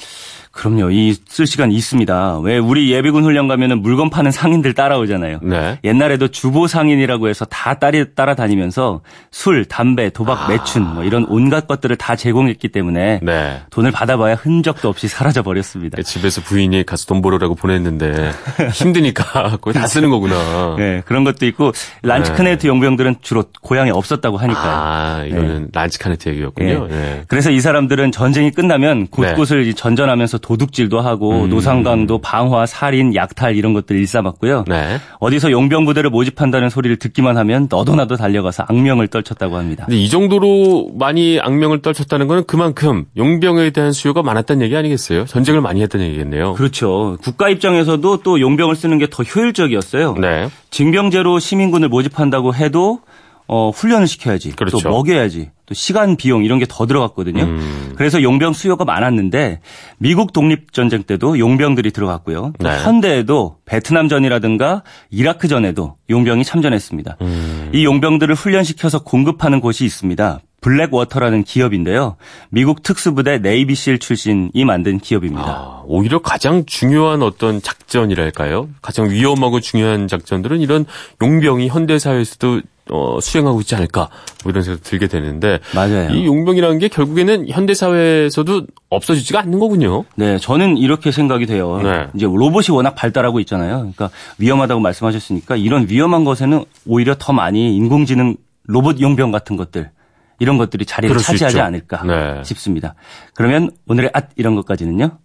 그럼요. 0.57 0.91
이쓸 0.91 1.47
시간 1.47 1.71
있습니다. 1.71 2.41
왜 2.41 2.57
우리 2.57 2.91
예비군 2.91 3.25
훈련 3.25 3.47
가면은 3.47 3.83
물건 3.83 4.09
파는 4.09 4.31
상인들 4.31 4.73
따라오잖아요. 4.73 5.41
네. 5.43 5.79
옛날에도 5.85 6.29
주보 6.29 6.67
상인이라고 6.67 7.29
해서 7.29 7.45
다 7.45 7.75
따리, 7.75 8.15
따라다니면서 8.15 9.03
술, 9.31 9.67
담배, 9.67 10.09
도박, 10.09 10.49
매춘 10.49 10.83
뭐 10.95 11.05
이런 11.05 11.27
온갖 11.29 11.67
것들을 11.67 11.95
다 11.97 12.17
제공했기 12.17 12.69
때문에 12.69 13.21
네. 13.23 13.61
돈을 13.69 13.91
받아봐야 13.91 14.35
흔적도 14.35 14.89
없이 14.89 15.09
사라져 15.09 15.43
버렸습니다. 15.43 16.01
집에서 16.01 16.41
부인이 16.41 16.87
가서 16.87 17.05
돈 17.05 17.21
벌으라고 17.21 17.55
보냈는데 17.55 18.33
힘드니까 18.73 19.59
거의 19.61 19.75
다 19.75 19.87
쓰는 19.87 20.09
거구나. 20.09 20.77
네, 20.79 21.03
그런 21.05 21.25
것도 21.25 21.45
있고 21.47 21.73
Landsknecht 22.03 22.67
용병들은 22.67 23.17
주로 23.21 23.45
고향에 23.61 23.91
없었다고 23.91 24.39
하니까요. 24.39 24.73
아, 24.73 25.25
이거는 25.27 25.69
Landsknecht 25.75 26.31
얘기였군요. 26.31 26.89
예. 26.91 26.95
네. 26.95 27.25
그래서 27.29 27.51
이 27.51 27.61
사람들은 27.61 28.11
전쟁이 28.13 28.51
끝나면 28.51 29.09
곳곳을 29.09 29.75
전전하면서 29.75 30.39
도둑질도 30.47 31.01
하고 31.01 31.43
음. 31.45 31.51
노상강도 31.51 32.19
방화, 32.19 32.67
살인, 32.67 33.17
약탈 33.17 33.57
이런 33.57 33.73
것들 33.73 33.97
일삼았고요. 33.97 34.65
네. 34.69 34.99
어디서 35.19 35.51
용병 35.51 35.85
부대를 35.87 36.09
모집한다는 36.11 36.71
소리를 36.71 36.97
듣기만 36.99 37.37
하면 37.37 37.67
너도 37.69 37.97
나도 37.97 38.15
달려가서 38.15 38.67
악명을 38.69 39.09
떨쳤다고 39.09 39.57
합니다. 39.57 39.87
근데 39.87 39.99
이 39.99 40.09
정도로 40.09 40.93
많이 40.95 41.41
악명을 41.41 41.83
떨쳤다는 41.83 42.29
건 42.29 42.45
그만큼 42.47 43.07
용병에 43.17 43.71
대한 43.71 43.91
수요가 43.91 44.23
많았다는 44.23 44.63
얘기 44.63 44.77
아니겠어요? 44.77 45.25
전쟁을 45.25 45.61
많이 45.61 45.83
했다는 45.83 46.07
얘기겠네요. 46.07 46.55
그렇죠. 46.55 47.19
국가 47.23 47.49
입장에서도 47.49 48.19
또 48.19 48.41
용병을 48.41 48.77
쓰는 48.77 48.99
게 48.99 49.07
더 49.11 49.23
효율적이었어요. 49.23 50.15
네. 50.21 50.49
징병제로 50.71 51.39
시민군을 51.39 51.89
모집한다고 51.89 52.55
해도 52.55 53.01
어, 53.49 53.71
훈련을 53.71 54.07
시켜야지. 54.07 54.53
그렇죠. 54.53 54.81
또 54.81 54.89
먹여야지. 54.91 55.51
또 55.67 55.75
시간 55.75 56.17
비용 56.17 56.45
이런 56.45 56.59
게 56.59 56.67
더 56.69 56.87
들어갔거든요. 56.87 57.43
음. 57.43 57.93
그래서 57.97 58.23
용병 58.23 58.53
수요가 58.53 58.85
많았는데 58.85 59.61
미국 59.99 60.33
독립전쟁 60.33 61.05
때도 61.05 61.39
용병들이 61.39 61.91
들어갔고요. 61.91 62.53
또 62.59 62.69
네. 62.69 62.79
현대에도 62.85 63.57
베트남전이라든가 63.65 64.83
이라크전에도 65.11 65.97
용병이 66.11 66.45
참전했습니다. 66.45 67.17
음. 67.23 67.71
이 67.75 67.85
용병들을 67.85 68.35
훈련시켜서 68.35 69.03
공급하는 69.03 69.61
곳이 69.61 69.85
있습니다. 69.85 70.41
블랙워터라는 70.67 71.45
기업인데요. 71.45 72.17
미국 72.51 72.83
특수부대 72.83 73.39
네이비실 73.39 74.01
출신이 74.01 74.65
만든 74.65 74.99
기업입니다. 74.99 75.49
아, 75.49 75.83
오히려 75.87 76.19
가장 76.19 76.67
중요한 76.67 77.23
어떤 77.23 77.63
작전이랄까요? 77.63 78.69
가장 78.83 79.09
위험하고 79.09 79.61
중요한 79.61 80.09
작전들은 80.09 80.61
이런 80.61 80.85
용병이 81.23 81.69
현대사회에서도 81.69 82.63
어, 82.91 83.19
수행하고 83.21 83.61
있지 83.61 83.77
않을까 83.77 84.09
뭐 84.43 84.51
이런 84.51 84.63
생각 84.65 84.83
들게 84.83 85.07
되는데 85.07 85.61
맞아요. 85.73 86.11
이 86.11 86.27
용병이라는 86.27 86.79
게 86.81 86.89
결국에는 86.89 87.49
현대 87.49 87.75
사회에서도 87.75 88.67
없어지지가 88.91 89.41
않는 89.41 89.61
거군요. 89.61 90.05
네, 90.17 90.39
저는 90.39 90.79
이렇게 90.79 91.13
생각이 91.13 91.47
돼요. 91.47 91.81
네. 91.81 92.09
이제 92.15 92.27
로봇이 92.27 92.77
워낙 92.77 92.97
발달하고 92.97 93.39
있잖아요. 93.41 93.79
그러니까 93.79 94.11
위험하다고 94.39 94.81
말씀하셨으니까 94.81 95.55
이런 95.57 95.89
위험한 95.89 96.25
것에는 96.25 96.65
오히려 96.87 97.15
더 97.17 97.33
많이 97.33 97.77
인공지능 97.77 98.37
로봇 98.65 99.01
용병 99.01 99.31
같은 99.31 99.57
것들 99.57 99.91
이런 100.39 100.59
것들이 100.59 100.85
자리를 100.85 101.17
차지하지. 101.17 101.61
않을까 101.61 102.03
네. 102.05 102.45
싶습니다. 102.45 102.95
그러면 103.35 103.71
오늘의 103.87 104.11
앗 104.13 104.29
이런 104.37 104.55
것까지는요. 104.57 105.19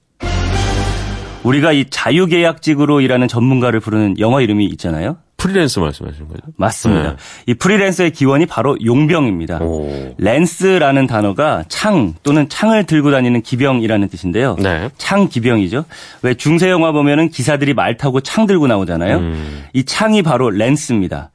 우리가 1.43 1.71
이 1.71 1.85
자유계약직으로 1.89 3.01
일하는 3.01 3.27
전문가를 3.27 3.79
부르는 3.79 4.19
영어 4.19 4.41
이름이 4.41 4.65
있잖아요. 4.65 5.17
프리랜서 5.37 5.81
말씀하시는 5.81 6.27
거죠? 6.27 6.41
맞습니다. 6.55 7.09
네. 7.11 7.15
이 7.47 7.55
프리랜서의 7.55 8.11
기원이 8.11 8.45
바로 8.45 8.77
용병입니다. 8.85 9.57
오. 9.63 10.13
lance라는 10.19 11.07
단어가 11.07 11.63
창 11.67 12.13
또는 12.21 12.47
창을 12.47 12.83
들고 12.85 13.09
다니는 13.09 13.41
기병이라는 13.41 14.07
뜻인데요. 14.07 14.55
네. 14.59 14.89
창 14.99 15.27
기병이죠. 15.29 15.85
왜 16.21 16.35
중세 16.35 16.69
영화 16.69 16.91
보면은 16.91 17.29
기사들이 17.29 17.73
말 17.73 17.97
타고 17.97 18.21
창 18.21 18.45
들고 18.45 18.67
나오잖아요. 18.67 19.17
음. 19.17 19.63
이 19.73 19.83
창이 19.83 20.21
바로 20.21 20.51
lance입니다. 20.51 21.31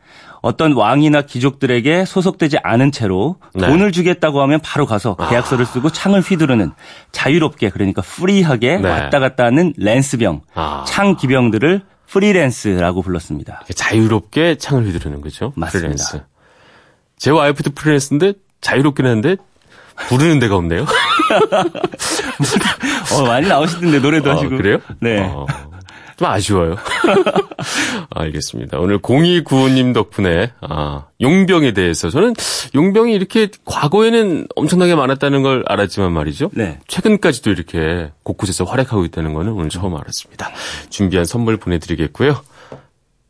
어떤 0.46 0.74
왕이나 0.74 1.22
귀족들에게 1.22 2.04
소속되지 2.04 2.58
않은 2.62 2.92
채로 2.92 3.36
네. 3.52 3.66
돈을 3.66 3.90
주겠다고 3.90 4.40
하면 4.42 4.60
바로 4.62 4.86
가서 4.86 5.16
계약서를 5.16 5.66
쓰고 5.66 5.90
창을 5.90 6.20
휘두르는 6.20 6.70
자유롭게 7.10 7.70
그러니까 7.70 8.00
free하게 8.02 8.76
네. 8.76 8.88
왔다 8.88 9.18
갔다 9.18 9.44
하는 9.46 9.72
lance병, 9.76 10.42
아. 10.54 10.84
창 10.86 11.16
기병들을 11.16 11.82
freelance라고 12.06 13.02
불렀습니다. 13.02 13.62
자유롭게 13.74 14.58
창을 14.58 14.86
휘두르는 14.86 15.20
거죠. 15.20 15.52
맞습니다. 15.56 15.88
프리랜스. 15.88 16.22
제 17.18 17.32
와이프도 17.32 17.72
freelance인데 17.72 18.34
자유롭긴 18.60 19.04
한데 19.06 19.36
부르는 20.08 20.38
데가 20.38 20.54
없네요. 20.56 20.84
어, 23.14 23.22
많이 23.26 23.48
나오시던데 23.48 23.98
노래도 23.98 24.30
아, 24.30 24.34
하시고. 24.36 24.56
그래요? 24.56 24.78
네. 25.00 25.18
어, 25.20 25.46
좀 26.16 26.28
아쉬워요. 26.28 26.76
알겠습니다. 28.10 28.78
오늘 28.78 28.98
0295님 28.98 29.92
덕분에 29.92 30.52
아, 30.60 31.04
용병에 31.20 31.72
대해서 31.72 32.08
저는 32.10 32.34
용병이 32.74 33.14
이렇게 33.14 33.48
과거에는 33.64 34.48
엄청나게 34.56 34.94
많았다는 34.94 35.42
걸 35.42 35.62
알았지만 35.66 36.12
말이죠. 36.12 36.50
네. 36.54 36.78
최근까지도 36.88 37.50
이렇게 37.50 38.10
곳곳에서 38.22 38.64
활약하고 38.64 39.04
있다는 39.04 39.34
거는 39.34 39.52
오늘 39.52 39.68
처음 39.68 39.94
알았습니다. 39.96 40.50
준비한 40.88 41.24
선물 41.26 41.58
보내드리겠고요. 41.58 42.40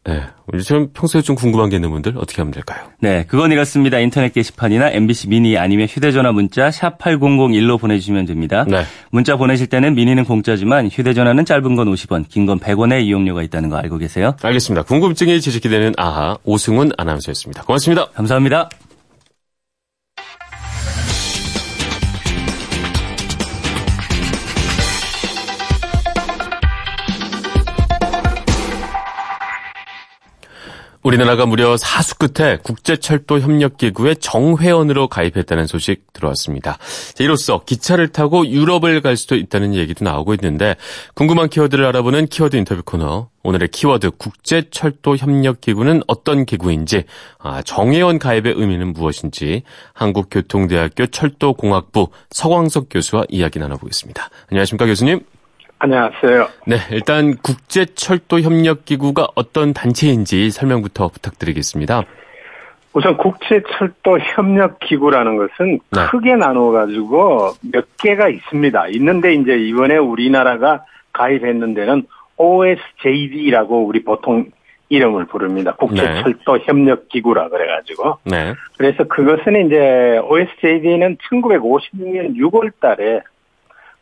네, 0.06 0.22
우리처럼 0.46 0.90
평소에 0.94 1.20
좀 1.22 1.34
궁금한 1.34 1.68
게 1.68 1.76
있는 1.76 1.90
분들 1.90 2.14
어떻게 2.16 2.40
하면 2.40 2.52
될까요? 2.52 2.84
네, 3.00 3.24
그건 3.26 3.50
이렇습니다. 3.52 3.98
인터넷 3.98 4.32
게시판이나 4.32 4.90
MBC 4.90 5.28
미니 5.28 5.58
아니면 5.58 5.86
휴대전화 5.88 6.30
문자 6.32 6.70
샵 6.70 6.98
8001로 6.98 7.80
보내주시면 7.80 8.26
됩니다. 8.26 8.64
네. 8.68 8.84
문자 9.10 9.36
보내실 9.36 9.66
때는 9.66 9.94
미니는 9.96 10.24
공짜지만 10.24 10.88
휴대전화는 10.88 11.44
짧은 11.44 11.74
건 11.76 11.92
50원, 11.92 12.28
긴 12.28 12.46
건 12.46 12.60
100원의 12.60 13.02
이용료가 13.04 13.42
있다는 13.42 13.68
거 13.68 13.76
알고 13.78 13.98
계세요? 13.98 14.34
알겠습니다. 14.42 14.84
궁금증이 14.84 15.40
지식이 15.40 15.68
되는 15.68 15.92
아하 15.96 16.36
오승훈 16.44 16.92
아나운서였습니다. 16.96 17.64
고맙습니다. 17.64 18.06
감사합니다. 18.14 18.68
우리나라가 31.06 31.46
무려 31.46 31.76
사수 31.76 32.16
끝에 32.18 32.56
국제철도협력기구의 32.64 34.16
정회원으로 34.16 35.06
가입했다는 35.06 35.68
소식 35.68 36.12
들어왔습니다. 36.12 36.78
자, 37.14 37.22
이로써 37.22 37.62
기차를 37.64 38.08
타고 38.08 38.44
유럽을 38.44 39.00
갈 39.02 39.16
수도 39.16 39.36
있다는 39.36 39.76
얘기도 39.76 40.04
나오고 40.04 40.34
있는데 40.34 40.74
궁금한 41.14 41.48
키워드를 41.48 41.84
알아보는 41.84 42.26
키워드 42.26 42.56
인터뷰 42.56 42.82
코너 42.84 43.28
오늘의 43.44 43.68
키워드 43.68 44.10
국제철도협력기구는 44.18 46.02
어떤 46.08 46.44
기구인지 46.44 47.04
아, 47.38 47.62
정회원 47.62 48.18
가입의 48.18 48.54
의미는 48.56 48.92
무엇인지 48.92 49.62
한국교통대학교 49.92 51.06
철도공학부 51.06 52.08
서광석 52.30 52.88
교수와 52.90 53.26
이야기 53.28 53.60
나눠보겠습니다. 53.60 54.28
안녕하십니까 54.50 54.86
교수님? 54.86 55.20
안녕하세요. 55.78 56.48
네, 56.66 56.76
일단 56.90 57.36
국제철도협력기구가 57.36 59.28
어떤 59.34 59.74
단체인지 59.74 60.50
설명부터 60.50 61.08
부탁드리겠습니다. 61.08 62.04
우선 62.94 63.18
국제철도협력기구라는 63.18 65.36
것은 65.36 65.80
네. 65.92 66.06
크게 66.10 66.36
나누어가지고 66.36 67.50
몇 67.72 67.94
개가 67.98 68.30
있습니다. 68.30 68.88
있는데 68.88 69.34
이제 69.34 69.58
이번에 69.58 69.98
우리나라가 69.98 70.86
가입했는 71.12 71.74
데는 71.74 72.06
OSJD라고 72.38 73.86
우리 73.86 74.02
보통 74.02 74.46
이름을 74.88 75.26
부릅니다. 75.26 75.74
국제철도협력기구라 75.74 77.50
그래가지고. 77.50 78.16
네. 78.24 78.54
그래서 78.78 79.04
그것은 79.04 79.66
이제 79.66 80.18
OSJD는 80.24 81.18
1956년 81.30 82.34
6월 82.36 82.72
달에 82.80 83.20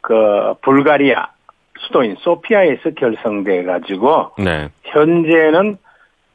그 0.01 0.55
불가리아 0.63 1.35
수도인 1.79 2.17
소피아에서 2.21 2.91
결성돼 2.97 3.65
가지고 3.65 4.33
네. 4.39 4.69
현재는 4.85 5.77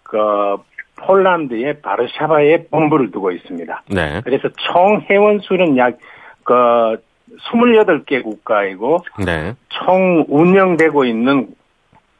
그 0.04 0.58
폴란드의 1.02 1.82
바르샤바에 1.82 2.68
본부를 2.70 3.12
두고 3.12 3.32
있습니다. 3.32 3.84
네. 3.88 4.22
그래서 4.24 4.50
총 4.58 5.02
회원 5.10 5.40
수는 5.40 5.78
약 5.78 6.40
그 6.40 7.02
28개 7.38 8.24
국가이고 8.24 9.00
네. 9.26 9.54
총 9.70 10.26
운영되고 10.28 11.06
있는 11.06 11.48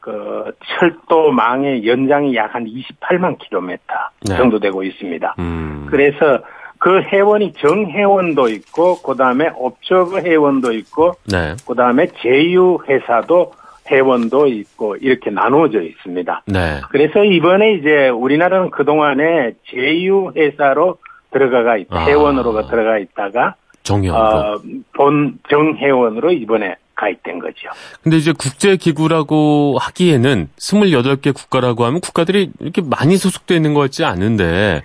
그 0.00 0.52
철도망의 0.78 1.86
연장이 1.86 2.34
약 2.34 2.54
한 2.54 2.64
28만 2.64 3.38
킬로미터 3.38 3.94
네. 4.28 4.36
정도 4.36 4.58
되고 4.58 4.82
있습니다. 4.82 5.34
음. 5.38 5.86
그래서 5.90 6.40
그 6.80 7.02
회원이 7.02 7.52
정회원도 7.60 8.48
있고 8.48 9.02
그다음에 9.02 9.50
업저브 9.54 10.18
해원도 10.20 10.72
있고 10.72 11.12
네. 11.30 11.54
그다음에 11.68 12.08
제휴 12.22 12.78
회사도 12.88 13.52
해원도 13.90 14.46
있고 14.46 14.96
이렇게 14.96 15.30
나누어져 15.30 15.82
있습니다. 15.82 16.42
네. 16.46 16.80
그래서 16.90 17.22
이번에 17.22 17.74
이제 17.74 18.08
우리나라는 18.08 18.70
그동안에 18.70 19.52
제휴 19.70 20.32
회사로 20.34 20.96
들어가가 21.32 21.76
있, 21.76 21.86
아. 21.90 22.06
해원으로 22.06 22.66
들어가 22.66 22.98
있다가 22.98 23.56
정형. 23.82 24.16
어, 24.16 24.58
본 24.94 25.38
정해원으로 25.50 26.32
이번에 26.32 26.76
가입된 26.94 27.40
거죠. 27.40 27.68
근데 28.02 28.16
이제 28.16 28.32
국제기구라고 28.32 29.76
하기에는 29.80 30.48
28개 30.56 31.34
국가라고 31.34 31.84
하면 31.84 32.00
국가들이 32.00 32.50
이렇게 32.58 32.82
많이 32.82 33.18
소속되어 33.18 33.56
있는 33.56 33.74
것 33.74 33.80
같지 33.80 34.04
않은데 34.04 34.82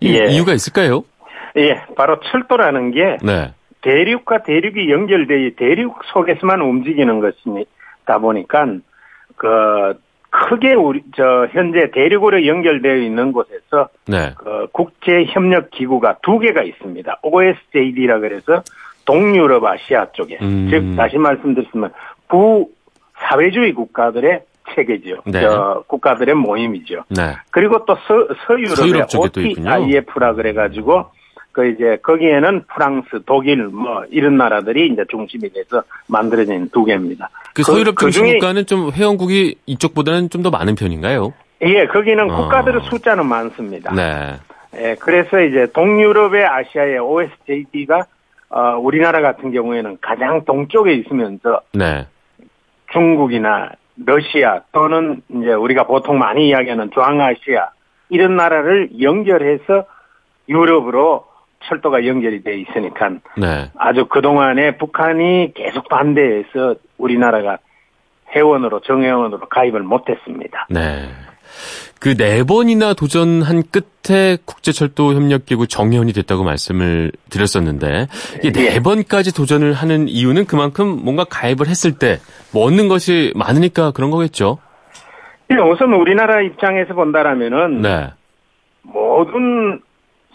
이 0.00 0.08
예. 0.08 0.26
이유가 0.30 0.54
있을까요? 0.54 1.04
예, 1.56 1.82
바로 1.96 2.20
철도라는 2.20 2.90
게 2.90 3.18
네. 3.22 3.52
대륙과 3.82 4.42
대륙이 4.42 4.90
연결돼 4.90 5.54
대륙 5.56 5.98
속에서만 6.12 6.60
움직이는 6.60 7.20
것이다 7.20 8.18
보니까 8.18 8.66
그 9.36 9.94
크게 10.30 10.74
우리 10.74 11.02
저 11.16 11.46
현재 11.52 11.90
대륙으로 11.92 12.46
연결되어 12.46 12.96
있는 12.96 13.32
곳에서 13.32 13.88
네. 14.06 14.34
그 14.36 14.66
국제 14.72 15.24
협력 15.28 15.70
기구가 15.70 16.18
두 16.22 16.38
개가 16.38 16.62
있습니다. 16.62 17.20
OSJD라 17.22 18.18
그래서 18.20 18.62
동유럽 19.06 19.64
아시아 19.64 20.06
쪽에 20.12 20.38
음. 20.42 20.68
즉 20.70 20.96
다시 20.96 21.16
말씀드리면 21.16 21.92
부 22.28 22.68
사회주의 23.18 23.72
국가들의 23.72 24.42
체계죠. 24.74 25.22
네. 25.26 25.40
저 25.40 25.84
국가들의 25.86 26.34
모임이죠. 26.34 27.04
네. 27.08 27.36
그리고 27.50 27.84
또 27.86 27.94
서, 27.94 28.34
서유럽의 28.46 28.76
서유럽. 28.76 29.08
OTIF라 29.14 30.34
그래가지고 30.34 31.06
그 31.56 31.70
이제 31.70 31.96
거기에는 32.02 32.64
프랑스, 32.74 33.22
독일 33.24 33.64
뭐 33.68 34.04
이런 34.10 34.36
나라들이 34.36 34.88
이제 34.88 35.06
중심이 35.08 35.48
돼서 35.48 35.82
만들어진 36.06 36.68
두 36.68 36.84
개입니다. 36.84 37.30
그 37.54 37.62
서유럽 37.62 37.96
중심 37.96 38.26
국가는 38.26 38.66
좀 38.66 38.90
회원국이 38.92 39.56
이쪽보다는 39.64 40.28
좀 40.28 40.42
더 40.42 40.50
많은 40.50 40.74
편인가요? 40.74 41.32
예, 41.62 41.86
거기는 41.86 42.30
어. 42.30 42.36
국가들의 42.36 42.82
숫자는 42.90 43.24
많습니다. 43.24 43.94
네. 43.94 44.34
예, 44.76 44.96
그래서 45.00 45.40
이제 45.40 45.66
동유럽의 45.72 46.44
아시아의 46.44 46.98
OSJD가 46.98 48.04
어, 48.50 48.76
우리나라 48.78 49.22
같은 49.22 49.50
경우에는 49.50 49.96
가장 50.02 50.44
동쪽에 50.44 50.92
있으면서 50.92 51.62
네. 51.72 52.06
중국이나 52.92 53.70
러시아 54.04 54.60
또는 54.72 55.22
이제 55.30 55.54
우리가 55.54 55.86
보통 55.86 56.18
많이 56.18 56.48
이야기하는 56.48 56.90
중앙아시아 56.92 57.70
이런 58.10 58.36
나라를 58.36 59.00
연결해서 59.00 59.86
유럽으로 60.50 61.25
철도가 61.64 62.06
연결이 62.06 62.42
돼 62.42 62.58
있으니까 62.60 63.10
네. 63.36 63.70
아주 63.76 64.06
그동안에 64.06 64.76
북한이 64.76 65.52
계속 65.54 65.88
반대해서 65.88 66.76
우리나라가 66.98 67.58
회원으로 68.34 68.80
정회원으로 68.80 69.48
가입을 69.48 69.80
못했습니다. 69.82 70.66
네. 70.70 71.08
그 71.98 72.14
네 72.14 72.44
번이나 72.44 72.92
도전한 72.92 73.62
끝에 73.72 74.36
국제철도 74.44 75.14
협력기구 75.14 75.66
정회원이 75.66 76.12
됐다고 76.12 76.44
말씀을 76.44 77.10
드렸었는데 77.30 78.06
이게 78.44 78.52
네 78.52 78.74
예. 78.74 78.80
번까지 78.80 79.34
도전을 79.34 79.72
하는 79.72 80.06
이유는 80.08 80.44
그만큼 80.46 80.86
뭔가 81.02 81.24
가입을 81.24 81.66
했을 81.68 81.98
때 81.98 82.18
뭐 82.52 82.64
얻는 82.64 82.88
것이 82.88 83.32
많으니까 83.36 83.90
그런 83.90 84.10
거겠죠. 84.10 84.58
우선 85.50 85.92
우리나라 85.92 86.40
입장에서 86.40 86.94
본다라면은 86.94 87.82
네. 87.82 88.10
모든 88.82 89.80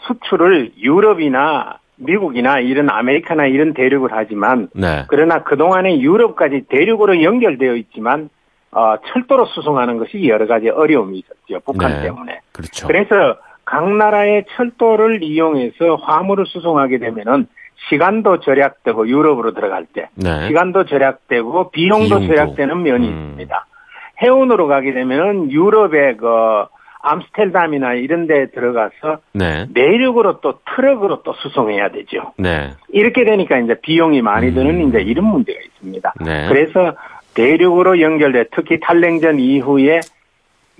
수출을 0.01 0.71
유럽이나 0.77 1.79
미국이나 1.97 2.59
이런 2.59 2.89
아메리카나 2.89 3.45
이런 3.45 3.73
대륙을 3.73 4.09
하지만 4.11 4.69
네. 4.73 5.05
그러나 5.07 5.43
그동안에 5.43 5.99
유럽까지 5.99 6.65
대륙으로 6.69 7.21
연결되어 7.21 7.75
있지만 7.75 8.29
어, 8.71 8.95
철도로 9.07 9.45
수송하는 9.47 9.97
것이 9.97 10.27
여러 10.27 10.47
가지 10.47 10.69
어려움이 10.69 11.19
있었죠. 11.19 11.61
북한 11.65 11.91
네. 11.95 12.03
때문에. 12.03 12.39
그렇죠. 12.53 12.87
그래서 12.87 13.37
각 13.65 13.87
나라의 13.95 14.45
철도를 14.55 15.23
이용해서 15.23 15.95
화물을 15.95 16.45
수송하게 16.47 16.99
되면은 16.99 17.47
시간도 17.89 18.39
절약되고 18.41 19.07
유럽으로 19.07 19.53
들어갈 19.53 19.85
때 19.85 20.09
네. 20.15 20.47
시간도 20.47 20.85
절약되고 20.85 21.71
비용도, 21.71 22.19
비용도. 22.19 22.27
절약되는 22.27 22.83
면이 22.83 23.07
음. 23.07 23.13
있습니다. 23.13 23.65
해운으로 24.23 24.67
가게 24.67 24.93
되면은 24.93 25.51
유럽의 25.51 26.17
그 26.17 26.65
암스텔담이나 27.03 27.93
이런 27.95 28.27
데 28.27 28.47
들어가서 28.51 29.19
네. 29.33 29.65
내륙으로 29.73 30.39
또 30.41 30.59
트럭으로 30.75 31.23
또 31.23 31.33
수송해야 31.33 31.89
되죠. 31.89 32.33
네. 32.37 32.71
이렇게 32.89 33.25
되니까 33.25 33.59
이제 33.59 33.75
비용이 33.81 34.21
많이 34.21 34.53
드는 34.53 34.81
음. 34.81 34.89
이제 34.89 35.01
이런 35.01 35.25
문제가 35.25 35.59
있습니다. 35.59 36.13
네. 36.25 36.47
그래서 36.47 36.95
대륙으로 37.33 38.01
연결돼 38.01 38.45
특히 38.51 38.79
탈냉전 38.79 39.39
이후에 39.39 39.99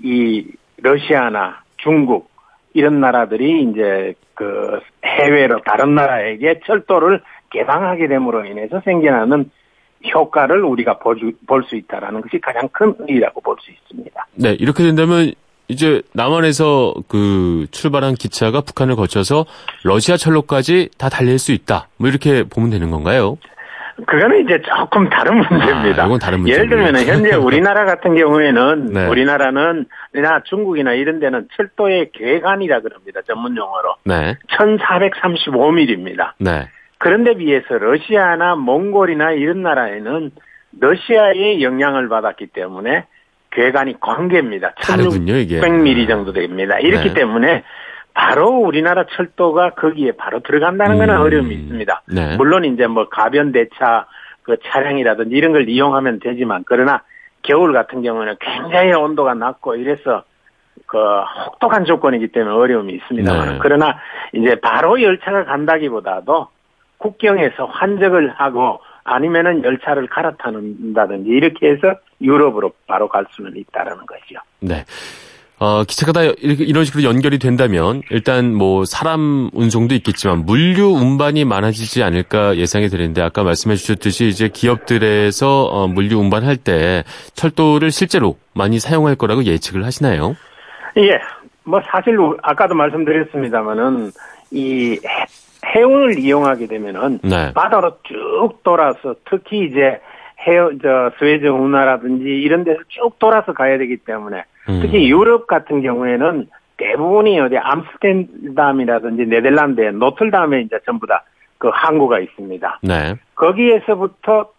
이 0.02 0.46
러시아나 0.78 1.62
중국 1.78 2.30
이런 2.74 3.00
나라들이 3.00 3.62
이제 3.64 4.14
그 4.34 4.80
해외로 5.04 5.60
다른 5.62 5.94
나라에게 5.94 6.60
철도를 6.66 7.20
개방하게 7.50 8.08
됨으로 8.08 8.44
인해서 8.44 8.80
생겨나는 8.84 9.50
효과를 10.14 10.64
우리가 10.64 10.98
볼 10.98 11.62
수 11.64 11.76
있다라는 11.76 12.22
것이 12.22 12.40
가장 12.40 12.68
큰 12.72 12.94
의의라고 12.98 13.40
볼 13.40 13.56
수 13.60 13.70
있습니다. 13.70 14.26
네. 14.34 14.52
이렇게 14.54 14.82
된다면 14.82 15.32
이제 15.72 16.02
남한에서 16.12 16.94
그 17.08 17.66
출발한 17.70 18.14
기차가 18.14 18.60
북한을 18.60 18.94
거쳐서 18.96 19.46
러시아 19.84 20.16
철로까지 20.16 20.90
다 20.98 21.08
달릴 21.08 21.38
수 21.38 21.52
있다. 21.52 21.88
뭐 21.96 22.08
이렇게 22.08 22.44
보면 22.44 22.70
되는 22.70 22.90
건가요? 22.90 23.38
그거는 24.06 24.44
이제 24.44 24.60
조금 24.62 25.08
다른 25.08 25.38
문제입니다. 25.38 26.02
아, 26.02 26.06
이건 26.06 26.18
다른 26.18 26.46
예를 26.48 26.66
문제군요. 26.66 26.92
들면 26.92 27.06
현재 27.06 27.36
우리나라 27.36 27.84
같은 27.84 28.14
경우에는 28.16 28.86
네. 28.86 29.06
우리나라는 29.06 29.86
나 30.14 30.42
중국이나 30.44 30.92
이런 30.92 31.20
데는 31.20 31.48
철도의 31.56 32.10
괴간이라 32.12 32.80
그럽니다. 32.80 33.20
전문 33.26 33.56
용어로. 33.56 33.96
네. 34.04 34.36
1435mm입니다. 34.58 36.32
네. 36.38 36.68
그런데 36.98 37.34
비해서 37.34 37.74
러시아나 37.78 38.56
몽골이나 38.56 39.32
이런 39.32 39.62
나라에는 39.62 40.30
러시아의 40.80 41.62
영향을 41.62 42.08
받았기 42.08 42.48
때문에 42.48 43.04
괴간이 43.52 44.00
관계입니다. 44.00 44.74
다르군요, 44.80 45.36
이게. 45.36 45.60
1600mm 45.60 46.08
정도 46.08 46.32
됩니다. 46.32 46.78
이렇기 46.78 47.08
네. 47.08 47.14
때문에 47.14 47.64
바로 48.14 48.50
우리나라 48.50 49.04
철도가 49.06 49.70
거기에 49.70 50.12
바로 50.12 50.40
들어간다는 50.40 50.98
것은 50.98 51.14
음. 51.14 51.20
어려움이 51.20 51.54
있습니다. 51.54 52.02
네. 52.08 52.36
물론 52.36 52.64
이제 52.64 52.86
뭐 52.86 53.08
가변 53.08 53.52
대차 53.52 54.06
그 54.42 54.56
차량이라든지 54.64 55.34
이런 55.34 55.52
걸 55.52 55.68
이용하면 55.68 56.18
되지만 56.20 56.64
그러나 56.66 57.02
겨울 57.42 57.72
같은 57.72 58.02
경우는 58.02 58.36
굉장히 58.40 58.92
온도가 58.92 59.34
낮고 59.34 59.76
이래서 59.76 60.24
그 60.86 60.98
혹독한 61.46 61.84
조건이기 61.84 62.28
때문에 62.28 62.54
어려움이 62.54 62.92
있습니다. 62.94 63.44
네. 63.44 63.58
그러나 63.60 63.98
이제 64.32 64.56
바로 64.56 65.00
열차가 65.00 65.44
간다기보다도 65.44 66.48
국경에서 66.98 67.66
환적을 67.66 68.34
하고 68.36 68.80
아니면은 69.04 69.64
열차를 69.64 70.06
갈아타는다든지 70.08 71.30
이렇게 71.30 71.70
해서 71.70 71.94
유럽으로 72.20 72.72
바로 72.86 73.08
갈 73.08 73.26
수는 73.30 73.56
있다라는 73.56 74.06
거죠. 74.06 74.40
네. 74.60 74.84
어, 75.58 75.84
기차가 75.84 76.10
다 76.10 76.22
이렇게 76.22 76.64
이런 76.64 76.84
식으로 76.84 77.04
연결이 77.04 77.38
된다면 77.38 78.02
일단 78.10 78.52
뭐 78.52 78.84
사람 78.84 79.48
운송도 79.52 79.94
있겠지만 79.94 80.44
물류 80.44 80.86
운반이 80.86 81.44
많아지지 81.44 82.02
않을까 82.02 82.56
예상이 82.56 82.88
되는데 82.88 83.22
아까 83.22 83.44
말씀해 83.44 83.76
주셨듯이 83.76 84.26
이제 84.26 84.48
기업들에서 84.48 85.66
어, 85.66 85.86
물류 85.86 86.18
운반할 86.18 86.56
때 86.56 87.04
철도를 87.34 87.92
실제로 87.92 88.38
많이 88.54 88.80
사용할 88.80 89.14
거라고 89.14 89.44
예측을 89.44 89.84
하시나요? 89.84 90.34
예, 90.96 91.20
뭐 91.62 91.80
사실 91.86 92.18
아까도 92.42 92.74
말씀드렸습니다마는 92.74 94.10
이 94.50 94.98
해- 95.66 95.78
해운을 95.78 96.18
이용하게 96.18 96.66
되면은 96.66 97.20
네. 97.22 97.52
바다로 97.54 97.98
쭉 98.04 98.50
돌아서 98.62 99.14
특히 99.28 99.64
이제 99.66 100.00
해저 100.46 101.12
수에즈 101.18 101.46
운하라든지 101.46 102.24
이런 102.24 102.64
데서 102.64 102.80
쭉 102.88 103.18
돌아서 103.18 103.52
가야 103.52 103.78
되기 103.78 103.96
때문에 103.98 104.44
음. 104.68 104.78
특히 104.82 105.08
유럽 105.10 105.46
같은 105.46 105.82
경우에는 105.82 106.48
대부분이 106.76 107.38
어디 107.40 107.56
암스테르담이라든지 107.58 109.26
네덜란드의 109.26 109.92
로테르담에 109.94 110.60
이제 110.62 110.78
전부 110.84 111.06
다 111.06 111.22
그 111.58 111.68
항구가 111.72 112.18
있습니다. 112.18 112.80
네. 112.82 113.14
거기에서부터 113.36 114.50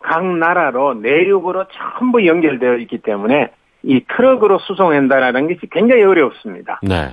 각 0.00 0.24
나라로 0.24 0.94
내륙으로 0.94 1.66
전부 1.98 2.26
연결되어 2.26 2.76
있기 2.76 3.02
때문에 3.02 3.50
이 3.82 4.00
트럭으로 4.08 4.58
수송한다라는 4.60 5.48
것이 5.48 5.60
굉장히 5.70 6.02
어렵습니다. 6.04 6.80
네. 6.82 7.10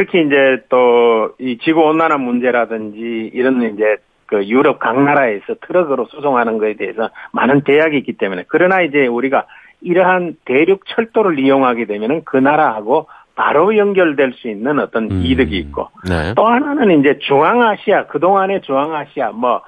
특히 0.00 0.24
이제 0.24 0.62
또 0.70 1.00
이 1.38 1.58
지구 1.58 1.82
온난화 1.82 2.18
문제라든지 2.18 3.30
이런 3.32 3.62
이제 3.62 3.96
그 4.26 4.46
유럽 4.46 4.78
각 4.78 5.02
나라에서 5.02 5.54
트럭으로 5.66 6.06
수송하는 6.06 6.58
것에 6.58 6.74
대해서 6.74 7.10
많은 7.32 7.62
제약이 7.66 7.96
있기 7.98 8.14
때문에 8.14 8.44
그러나 8.48 8.80
이제 8.82 9.06
우리가 9.06 9.46
이러한 9.80 10.36
대륙 10.44 10.82
철도를 10.86 11.38
이용하게 11.38 11.86
되면은 11.86 12.22
그 12.24 12.36
나라하고 12.36 13.08
바로 13.34 13.76
연결될 13.76 14.34
수 14.34 14.48
있는 14.48 14.78
어떤 14.78 15.10
음. 15.10 15.22
이득이 15.24 15.56
있고 15.58 15.88
네. 16.08 16.34
또 16.34 16.46
하나는 16.46 17.00
이제 17.00 17.18
중앙아시아 17.20 18.06
그동안의 18.06 18.62
중앙아시아 18.62 19.32
뭐 19.32 19.62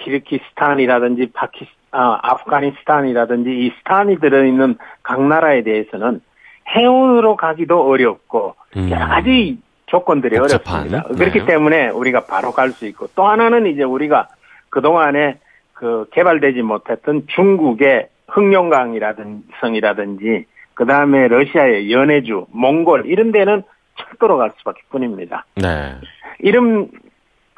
키르기스탄이라든지 0.00 1.30
파키스 1.32 1.70
아, 1.92 2.18
아프가니스탄이라든지 2.22 3.50
이 3.50 3.72
스탄이 3.78 4.18
들어있는 4.18 4.76
각 5.02 5.22
나라에 5.22 5.62
대해서는 5.62 6.20
해운으로 6.76 7.36
가기도 7.36 7.88
어렵고 7.88 8.56
음. 8.76 8.90
여러 8.90 9.06
가지 9.06 9.58
조건들이 9.86 10.38
복잡한, 10.38 10.82
어렵습니다. 10.82 11.08
네. 11.08 11.18
그렇기 11.18 11.46
때문에 11.46 11.88
우리가 11.88 12.26
바로 12.26 12.52
갈 12.52 12.72
수 12.72 12.86
있고 12.86 13.08
또 13.14 13.26
하나는 13.26 13.66
이제 13.66 13.82
우리가 13.82 14.28
그동안에 14.70 15.38
그 15.72 16.06
개발되지 16.12 16.62
못했던 16.62 17.26
중국의 17.34 18.08
흑룡강이라든지 18.28 19.46
성이라든지 19.60 20.46
그 20.74 20.86
다음에 20.86 21.28
러시아의 21.28 21.92
연해주, 21.92 22.46
몽골 22.50 23.06
이런 23.06 23.30
데는 23.30 23.62
철도로 23.96 24.38
갈 24.38 24.50
수밖에 24.58 24.80
뿐입니다. 24.90 25.44
네. 25.56 25.94
이름 26.40 26.88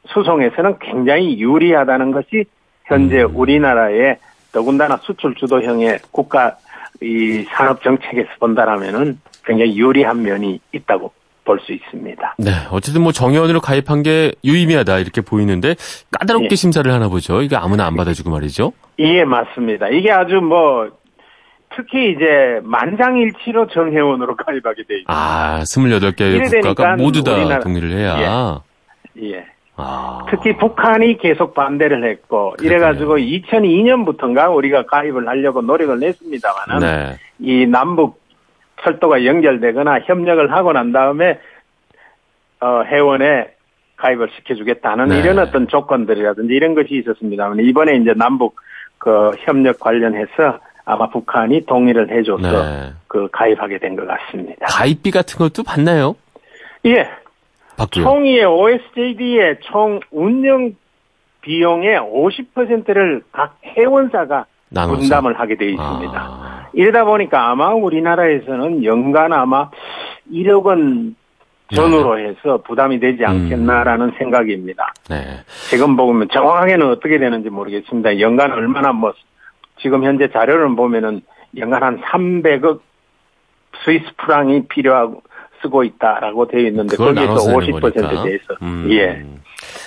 수송에서는 0.08 0.78
굉장히 0.80 1.40
유리하다는 1.40 2.10
것이 2.12 2.44
현재 2.84 3.22
음. 3.22 3.30
우리나라의 3.34 4.18
더군다나 4.52 4.98
수출 4.98 5.34
주도형의 5.34 6.00
국가 6.10 6.56
이 7.00 7.44
산업 7.50 7.82
정책에서 7.82 8.28
본다라면은 8.38 9.18
굉장히 9.44 9.76
유리한 9.78 10.22
면이 10.22 10.60
있다고 10.72 11.12
볼수 11.46 11.72
있습니다. 11.72 12.34
네. 12.38 12.50
어쨌든 12.70 13.02
뭐 13.02 13.12
정의원으로 13.12 13.60
가입한 13.60 14.02
게 14.02 14.32
유의미하다 14.44 14.98
이렇게 14.98 15.22
보이는데 15.22 15.76
까다롭게 16.18 16.48
예. 16.50 16.54
심사를 16.56 16.90
하나 16.92 17.08
보죠. 17.08 17.40
이게 17.40 17.56
아무나 17.56 17.86
안 17.86 17.96
받아주고 17.96 18.28
말이죠. 18.28 18.72
예, 18.98 19.24
맞습니다. 19.24 19.88
이게 19.88 20.10
아주 20.12 20.36
뭐 20.42 20.90
특히 21.74 22.10
이제 22.12 22.60
만장일치로 22.64 23.68
정회원으로 23.68 24.36
가입하게 24.44 24.82
돼 24.88 24.94
있습니다. 24.98 25.12
아, 25.12 25.60
28개 25.62 26.20
이래 26.20 26.60
국가가 26.60 26.96
모두 26.96 27.22
다 27.24 27.32
우리나라- 27.34 27.60
동의를 27.60 27.92
해야. 27.92 28.60
예. 29.22 29.44
아. 29.78 30.20
특히 30.30 30.56
북한이 30.56 31.18
계속 31.18 31.52
반대를 31.54 32.02
했고 32.10 32.54
이래가지고 32.62 33.18
2002년부터인가 33.18 34.54
우리가 34.54 34.86
가입을 34.86 35.28
하려고 35.28 35.60
노력을 35.60 35.98
냈습니다만은 36.00 36.78
네. 36.80 37.18
이 37.38 37.66
남북 37.66 38.18
철도가 38.82 39.24
연결되거나 39.24 40.00
협력을 40.00 40.52
하고 40.52 40.72
난 40.72 40.92
다음에 40.92 41.38
어, 42.60 42.82
해원에 42.82 43.48
가입을 43.96 44.28
시켜주겠다는 44.36 45.08
네. 45.08 45.18
이런 45.20 45.38
어떤 45.38 45.68
조건들이라든지 45.68 46.52
이런 46.52 46.74
것이 46.74 46.88
있었습니다만 46.96 47.60
이번에 47.60 47.96
이제 47.96 48.12
남북 48.14 48.56
그 48.98 49.30
협력 49.40 49.78
관련해서 49.80 50.58
아마 50.84 51.08
북한이 51.08 51.66
동의를 51.66 52.10
해줘서 52.10 52.40
네. 52.64 52.92
그 53.08 53.28
가입하게 53.32 53.78
된 53.78 53.96
것 53.96 54.06
같습니다. 54.06 54.66
가입비 54.66 55.10
같은 55.10 55.38
것도 55.38 55.62
받나요? 55.64 56.14
예, 56.84 57.08
받고요. 57.76 58.04
총의의 58.04 58.44
OSJD의 58.44 59.58
총 59.62 60.00
운영 60.10 60.72
비용의 61.40 61.98
50%를 62.00 63.22
각 63.32 63.58
회원사가 63.64 64.46
나눠서. 64.68 65.00
분담을 65.00 65.38
하게 65.40 65.56
돼 65.56 65.66
있습니다. 65.70 66.12
아. 66.14 66.65
이러다 66.76 67.04
보니까 67.04 67.50
아마 67.50 67.72
우리나라에서는 67.72 68.84
연간 68.84 69.32
아마 69.32 69.70
1억 70.30 70.64
원 70.64 71.16
전후로 71.74 72.18
해서 72.18 72.58
부담이 72.58 73.00
되지 73.00 73.24
않겠나라는 73.24 74.12
생각입니다. 74.18 74.92
네. 75.08 75.16
지금 75.70 75.96
보면 75.96 76.28
정확하게는 76.32 76.86
어떻게 76.88 77.18
되는지 77.18 77.48
모르겠습니다. 77.48 78.20
연간 78.20 78.52
얼마나 78.52 78.92
뭐 78.92 79.14
지금 79.80 80.04
현재 80.04 80.28
자료를 80.30 80.76
보면은 80.76 81.22
연간 81.56 81.82
한 81.82 82.00
300억 82.02 82.80
스위스 83.82 84.04
프랑이 84.18 84.66
필요하고 84.68 85.22
쓰고 85.62 85.84
있다라고 85.84 86.48
되어 86.48 86.60
있는데 86.68 86.96
거기에서 86.96 87.20
나눠서 87.20 87.50
내는 87.60 87.72
50%에 87.72 87.80
거니까. 87.80 88.22
대해서 88.24 88.44
음. 88.62 88.88
예. 88.90 89.24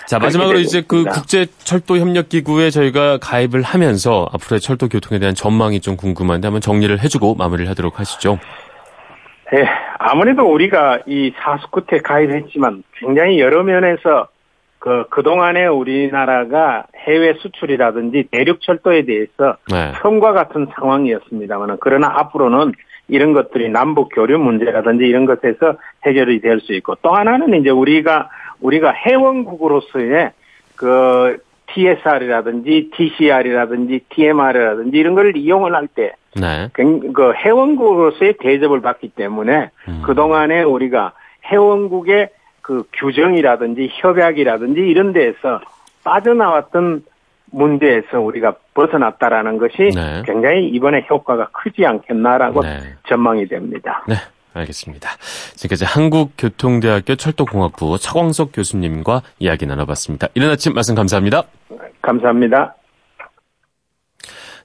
자, 0.08 0.18
마지막으로 0.20 0.60
이제 0.60 0.82
그 0.82 0.98
있습니다. 0.98 1.12
국제 1.12 1.46
철도 1.60 1.98
협력 1.98 2.30
기구에 2.30 2.70
저희가 2.70 3.20
가입을 3.20 3.62
하면서 3.62 4.28
앞으로의 4.34 4.60
철도 4.60 4.88
교통에 4.88 5.20
대한 5.20 5.36
전망이 5.36 5.80
좀 5.80 5.96
궁금한데 5.96 6.48
한번 6.48 6.62
정리를 6.62 7.00
해주고 7.00 7.36
마무리를 7.36 7.70
하도록 7.70 8.00
하시죠. 8.00 8.40
예, 9.54 9.68
아무래도 9.98 10.44
우리가 10.52 11.00
이 11.08 11.32
사수 11.38 11.68
끝에 11.70 12.02
가입했지만 12.02 12.84
굉장히 13.00 13.40
여러 13.40 13.64
면에서 13.64 14.28
그, 14.80 15.06
그동안에 15.10 15.68
우리나라가 15.68 16.86
해외 16.96 17.34
수출이라든지 17.34 18.30
대륙 18.32 18.62
철도에 18.62 19.04
대해서 19.04 19.58
네. 19.70 19.92
처음과 20.02 20.32
같은 20.32 20.68
상황이었습니다만 20.74 21.78
그러나 21.82 22.08
앞으로는 22.16 22.72
이런 23.10 23.34
것들이 23.34 23.70
남북 23.70 24.10
교류 24.14 24.38
문제라든지 24.40 25.04
이런 25.06 25.26
것에서 25.26 25.76
해결이 26.06 26.42
될 26.42 26.62
수 26.62 26.74
있고 26.74 26.96
또 27.02 27.12
하나는 27.12 27.60
이제 27.60 27.70
우리가 27.70 28.30
우리가 28.62 28.92
해원국으로서의 28.92 30.32
그 30.76 31.38
TSR이라든지 31.68 32.92
TCR이라든지 32.96 34.06
TMR이라든지 34.10 34.98
이런 34.98 35.16
걸 35.16 35.36
이용을 35.36 35.76
할때 35.76 36.14
네. 36.40 36.70
그 36.74 37.34
해원국으로서의 37.34 38.36
대접을 38.40 38.82
받기 38.82 39.10
때문에 39.10 39.72
음. 39.88 40.02
그동안에 40.06 40.64
우리가 40.64 41.14
해원국의 41.46 42.30
그 42.62 42.84
규정이라든지 42.94 43.90
협약이라든지 43.92 44.82
이런 44.82 45.14
데에서 45.14 45.62
빠져나왔던 46.04 47.04
문제에서 47.52 48.20
우리가 48.20 48.56
벗어났다라는 48.74 49.58
것이 49.58 49.90
네. 49.96 50.22
굉장히 50.26 50.70
이번에 50.70 51.06
효과가 51.10 51.50
크지 51.52 51.86
않겠나라고 51.86 52.62
네. 52.62 52.96
전망이 53.08 53.48
됩니다. 53.48 54.04
네. 54.08 54.16
알겠습니다. 54.54 55.10
지금까지 55.56 55.86
한국교통대학교 55.86 57.16
철도공학부 57.16 57.98
차광석 58.00 58.52
교수님과 58.54 59.22
이야기 59.38 59.66
나눠봤습니다. 59.66 60.28
이른 60.34 60.50
아침 60.50 60.74
말씀 60.74 60.96
감사합니다. 60.96 61.44
감사합니다. 62.02 62.76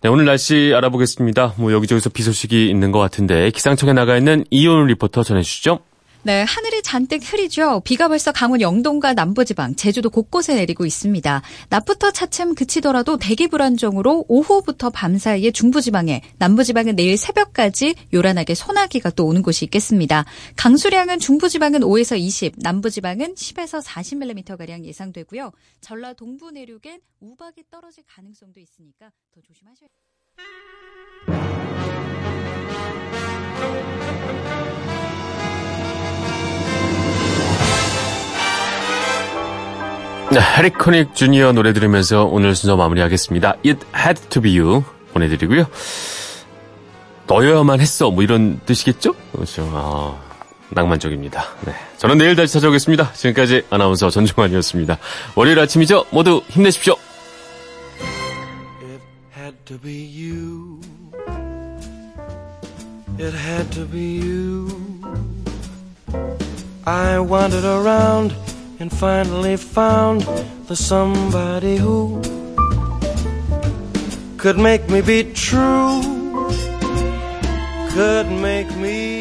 네, 0.03 0.09
오늘 0.09 0.25
날씨 0.25 0.73
알아보겠습니다. 0.75 1.55
뭐 1.59 1.73
여기저기서 1.73 2.11
비 2.11 2.23
소식이 2.23 2.69
있는 2.69 2.93
것 2.93 2.99
같은데 2.99 3.51
기상청에 3.51 3.93
나가 3.93 4.17
있는 4.17 4.45
이온 4.51 4.87
리포터 4.87 5.23
전해주시죠. 5.23 5.81
네, 6.27 6.43
하늘이 6.43 6.83
잔뜩 6.83 7.21
흐리죠. 7.23 7.83
비가 7.85 8.09
벌써 8.09 8.33
강원 8.33 8.63
영동과 8.63 9.13
남부지방, 9.13 9.75
제주도 9.75 10.09
곳곳에 10.09 10.55
내리고 10.55 10.87
있습니다. 10.87 11.43
낮부터 11.69 12.13
차츰 12.13 12.55
그치더라도 12.55 13.19
대기 13.19 13.49
불안정으로 13.49 14.25
오후부터 14.27 14.89
밤 14.89 15.19
사이에 15.19 15.51
중부지방에, 15.51 16.23
남부지방은 16.39 16.97
내일 16.97 17.19
새벽까지 17.19 17.95
요란하게 18.15 18.55
소나기가 18.55 19.11
또 19.11 19.27
오는 19.27 19.43
곳이 19.43 19.67
있겠습니다. 19.67 20.25
강수량은 20.57 21.19
중부지방은 21.19 21.81
5에서 21.81 22.19
20, 22.19 22.55
남부지방은 22.57 23.35
10에서 23.35 23.85
40mm가량 23.85 24.87
예상되고요. 24.87 25.53
전라 25.83 26.15
동부 26.15 26.53
내륙엔 26.53 27.01
우박이 27.21 27.65
떨어질 27.71 28.03
가능성도 28.07 28.61
있으니까 28.61 29.11
더 29.31 29.43
조심하셔야 29.43 29.89
네, 40.35 40.41
해리코닉 40.41 41.15
주니어 41.15 41.53
노래 41.53 41.73
들으면서 41.73 42.25
오늘 42.25 42.57
순서 42.57 42.75
마무리하겠습니다. 42.75 43.51
It 43.65 43.87
had 43.97 44.21
to 44.31 44.43
be 44.43 44.59
you 44.59 44.83
보내드리고요. 45.13 45.65
너여야만 47.29 47.79
했어 47.79 48.11
뭐 48.11 48.25
이런 48.25 48.59
뜻이겠죠? 48.67 49.13
그렇죠. 49.31 49.71
아, 49.73 50.21
낭만적입니다. 50.71 51.45
네, 51.67 51.75
저는 51.99 52.19
내일 52.19 52.35
다시 52.35 52.53
찾아오겠습니다. 52.55 53.13
지금까지 53.13 53.63
아나운서 53.71 54.11
전종환이었습니다. 54.11 54.99
월요일 55.37 55.61
아침이죠? 55.61 56.07
모두 56.11 56.43
힘내십시오. 56.49 56.97
It 58.83 59.01
had 59.39 59.57
to 59.67 59.79
be 59.79 60.05
you. 60.05 60.81
It 63.21 63.37
had 63.37 63.71
to 63.71 63.87
be 63.87 64.19
you. 64.19 64.69
I 66.85 67.21
wandered 67.21 67.65
around 67.65 68.35
and 68.85 68.93
finally 68.93 69.57
found 69.57 70.21
the 70.69 70.77
somebody 70.77 71.77
who 71.77 72.21
could 74.37 74.59
make 74.59 74.91
me 74.91 75.01
be 75.01 75.33
true, 75.33 76.03
could 77.93 78.31
make 78.31 78.71
me 78.77 79.14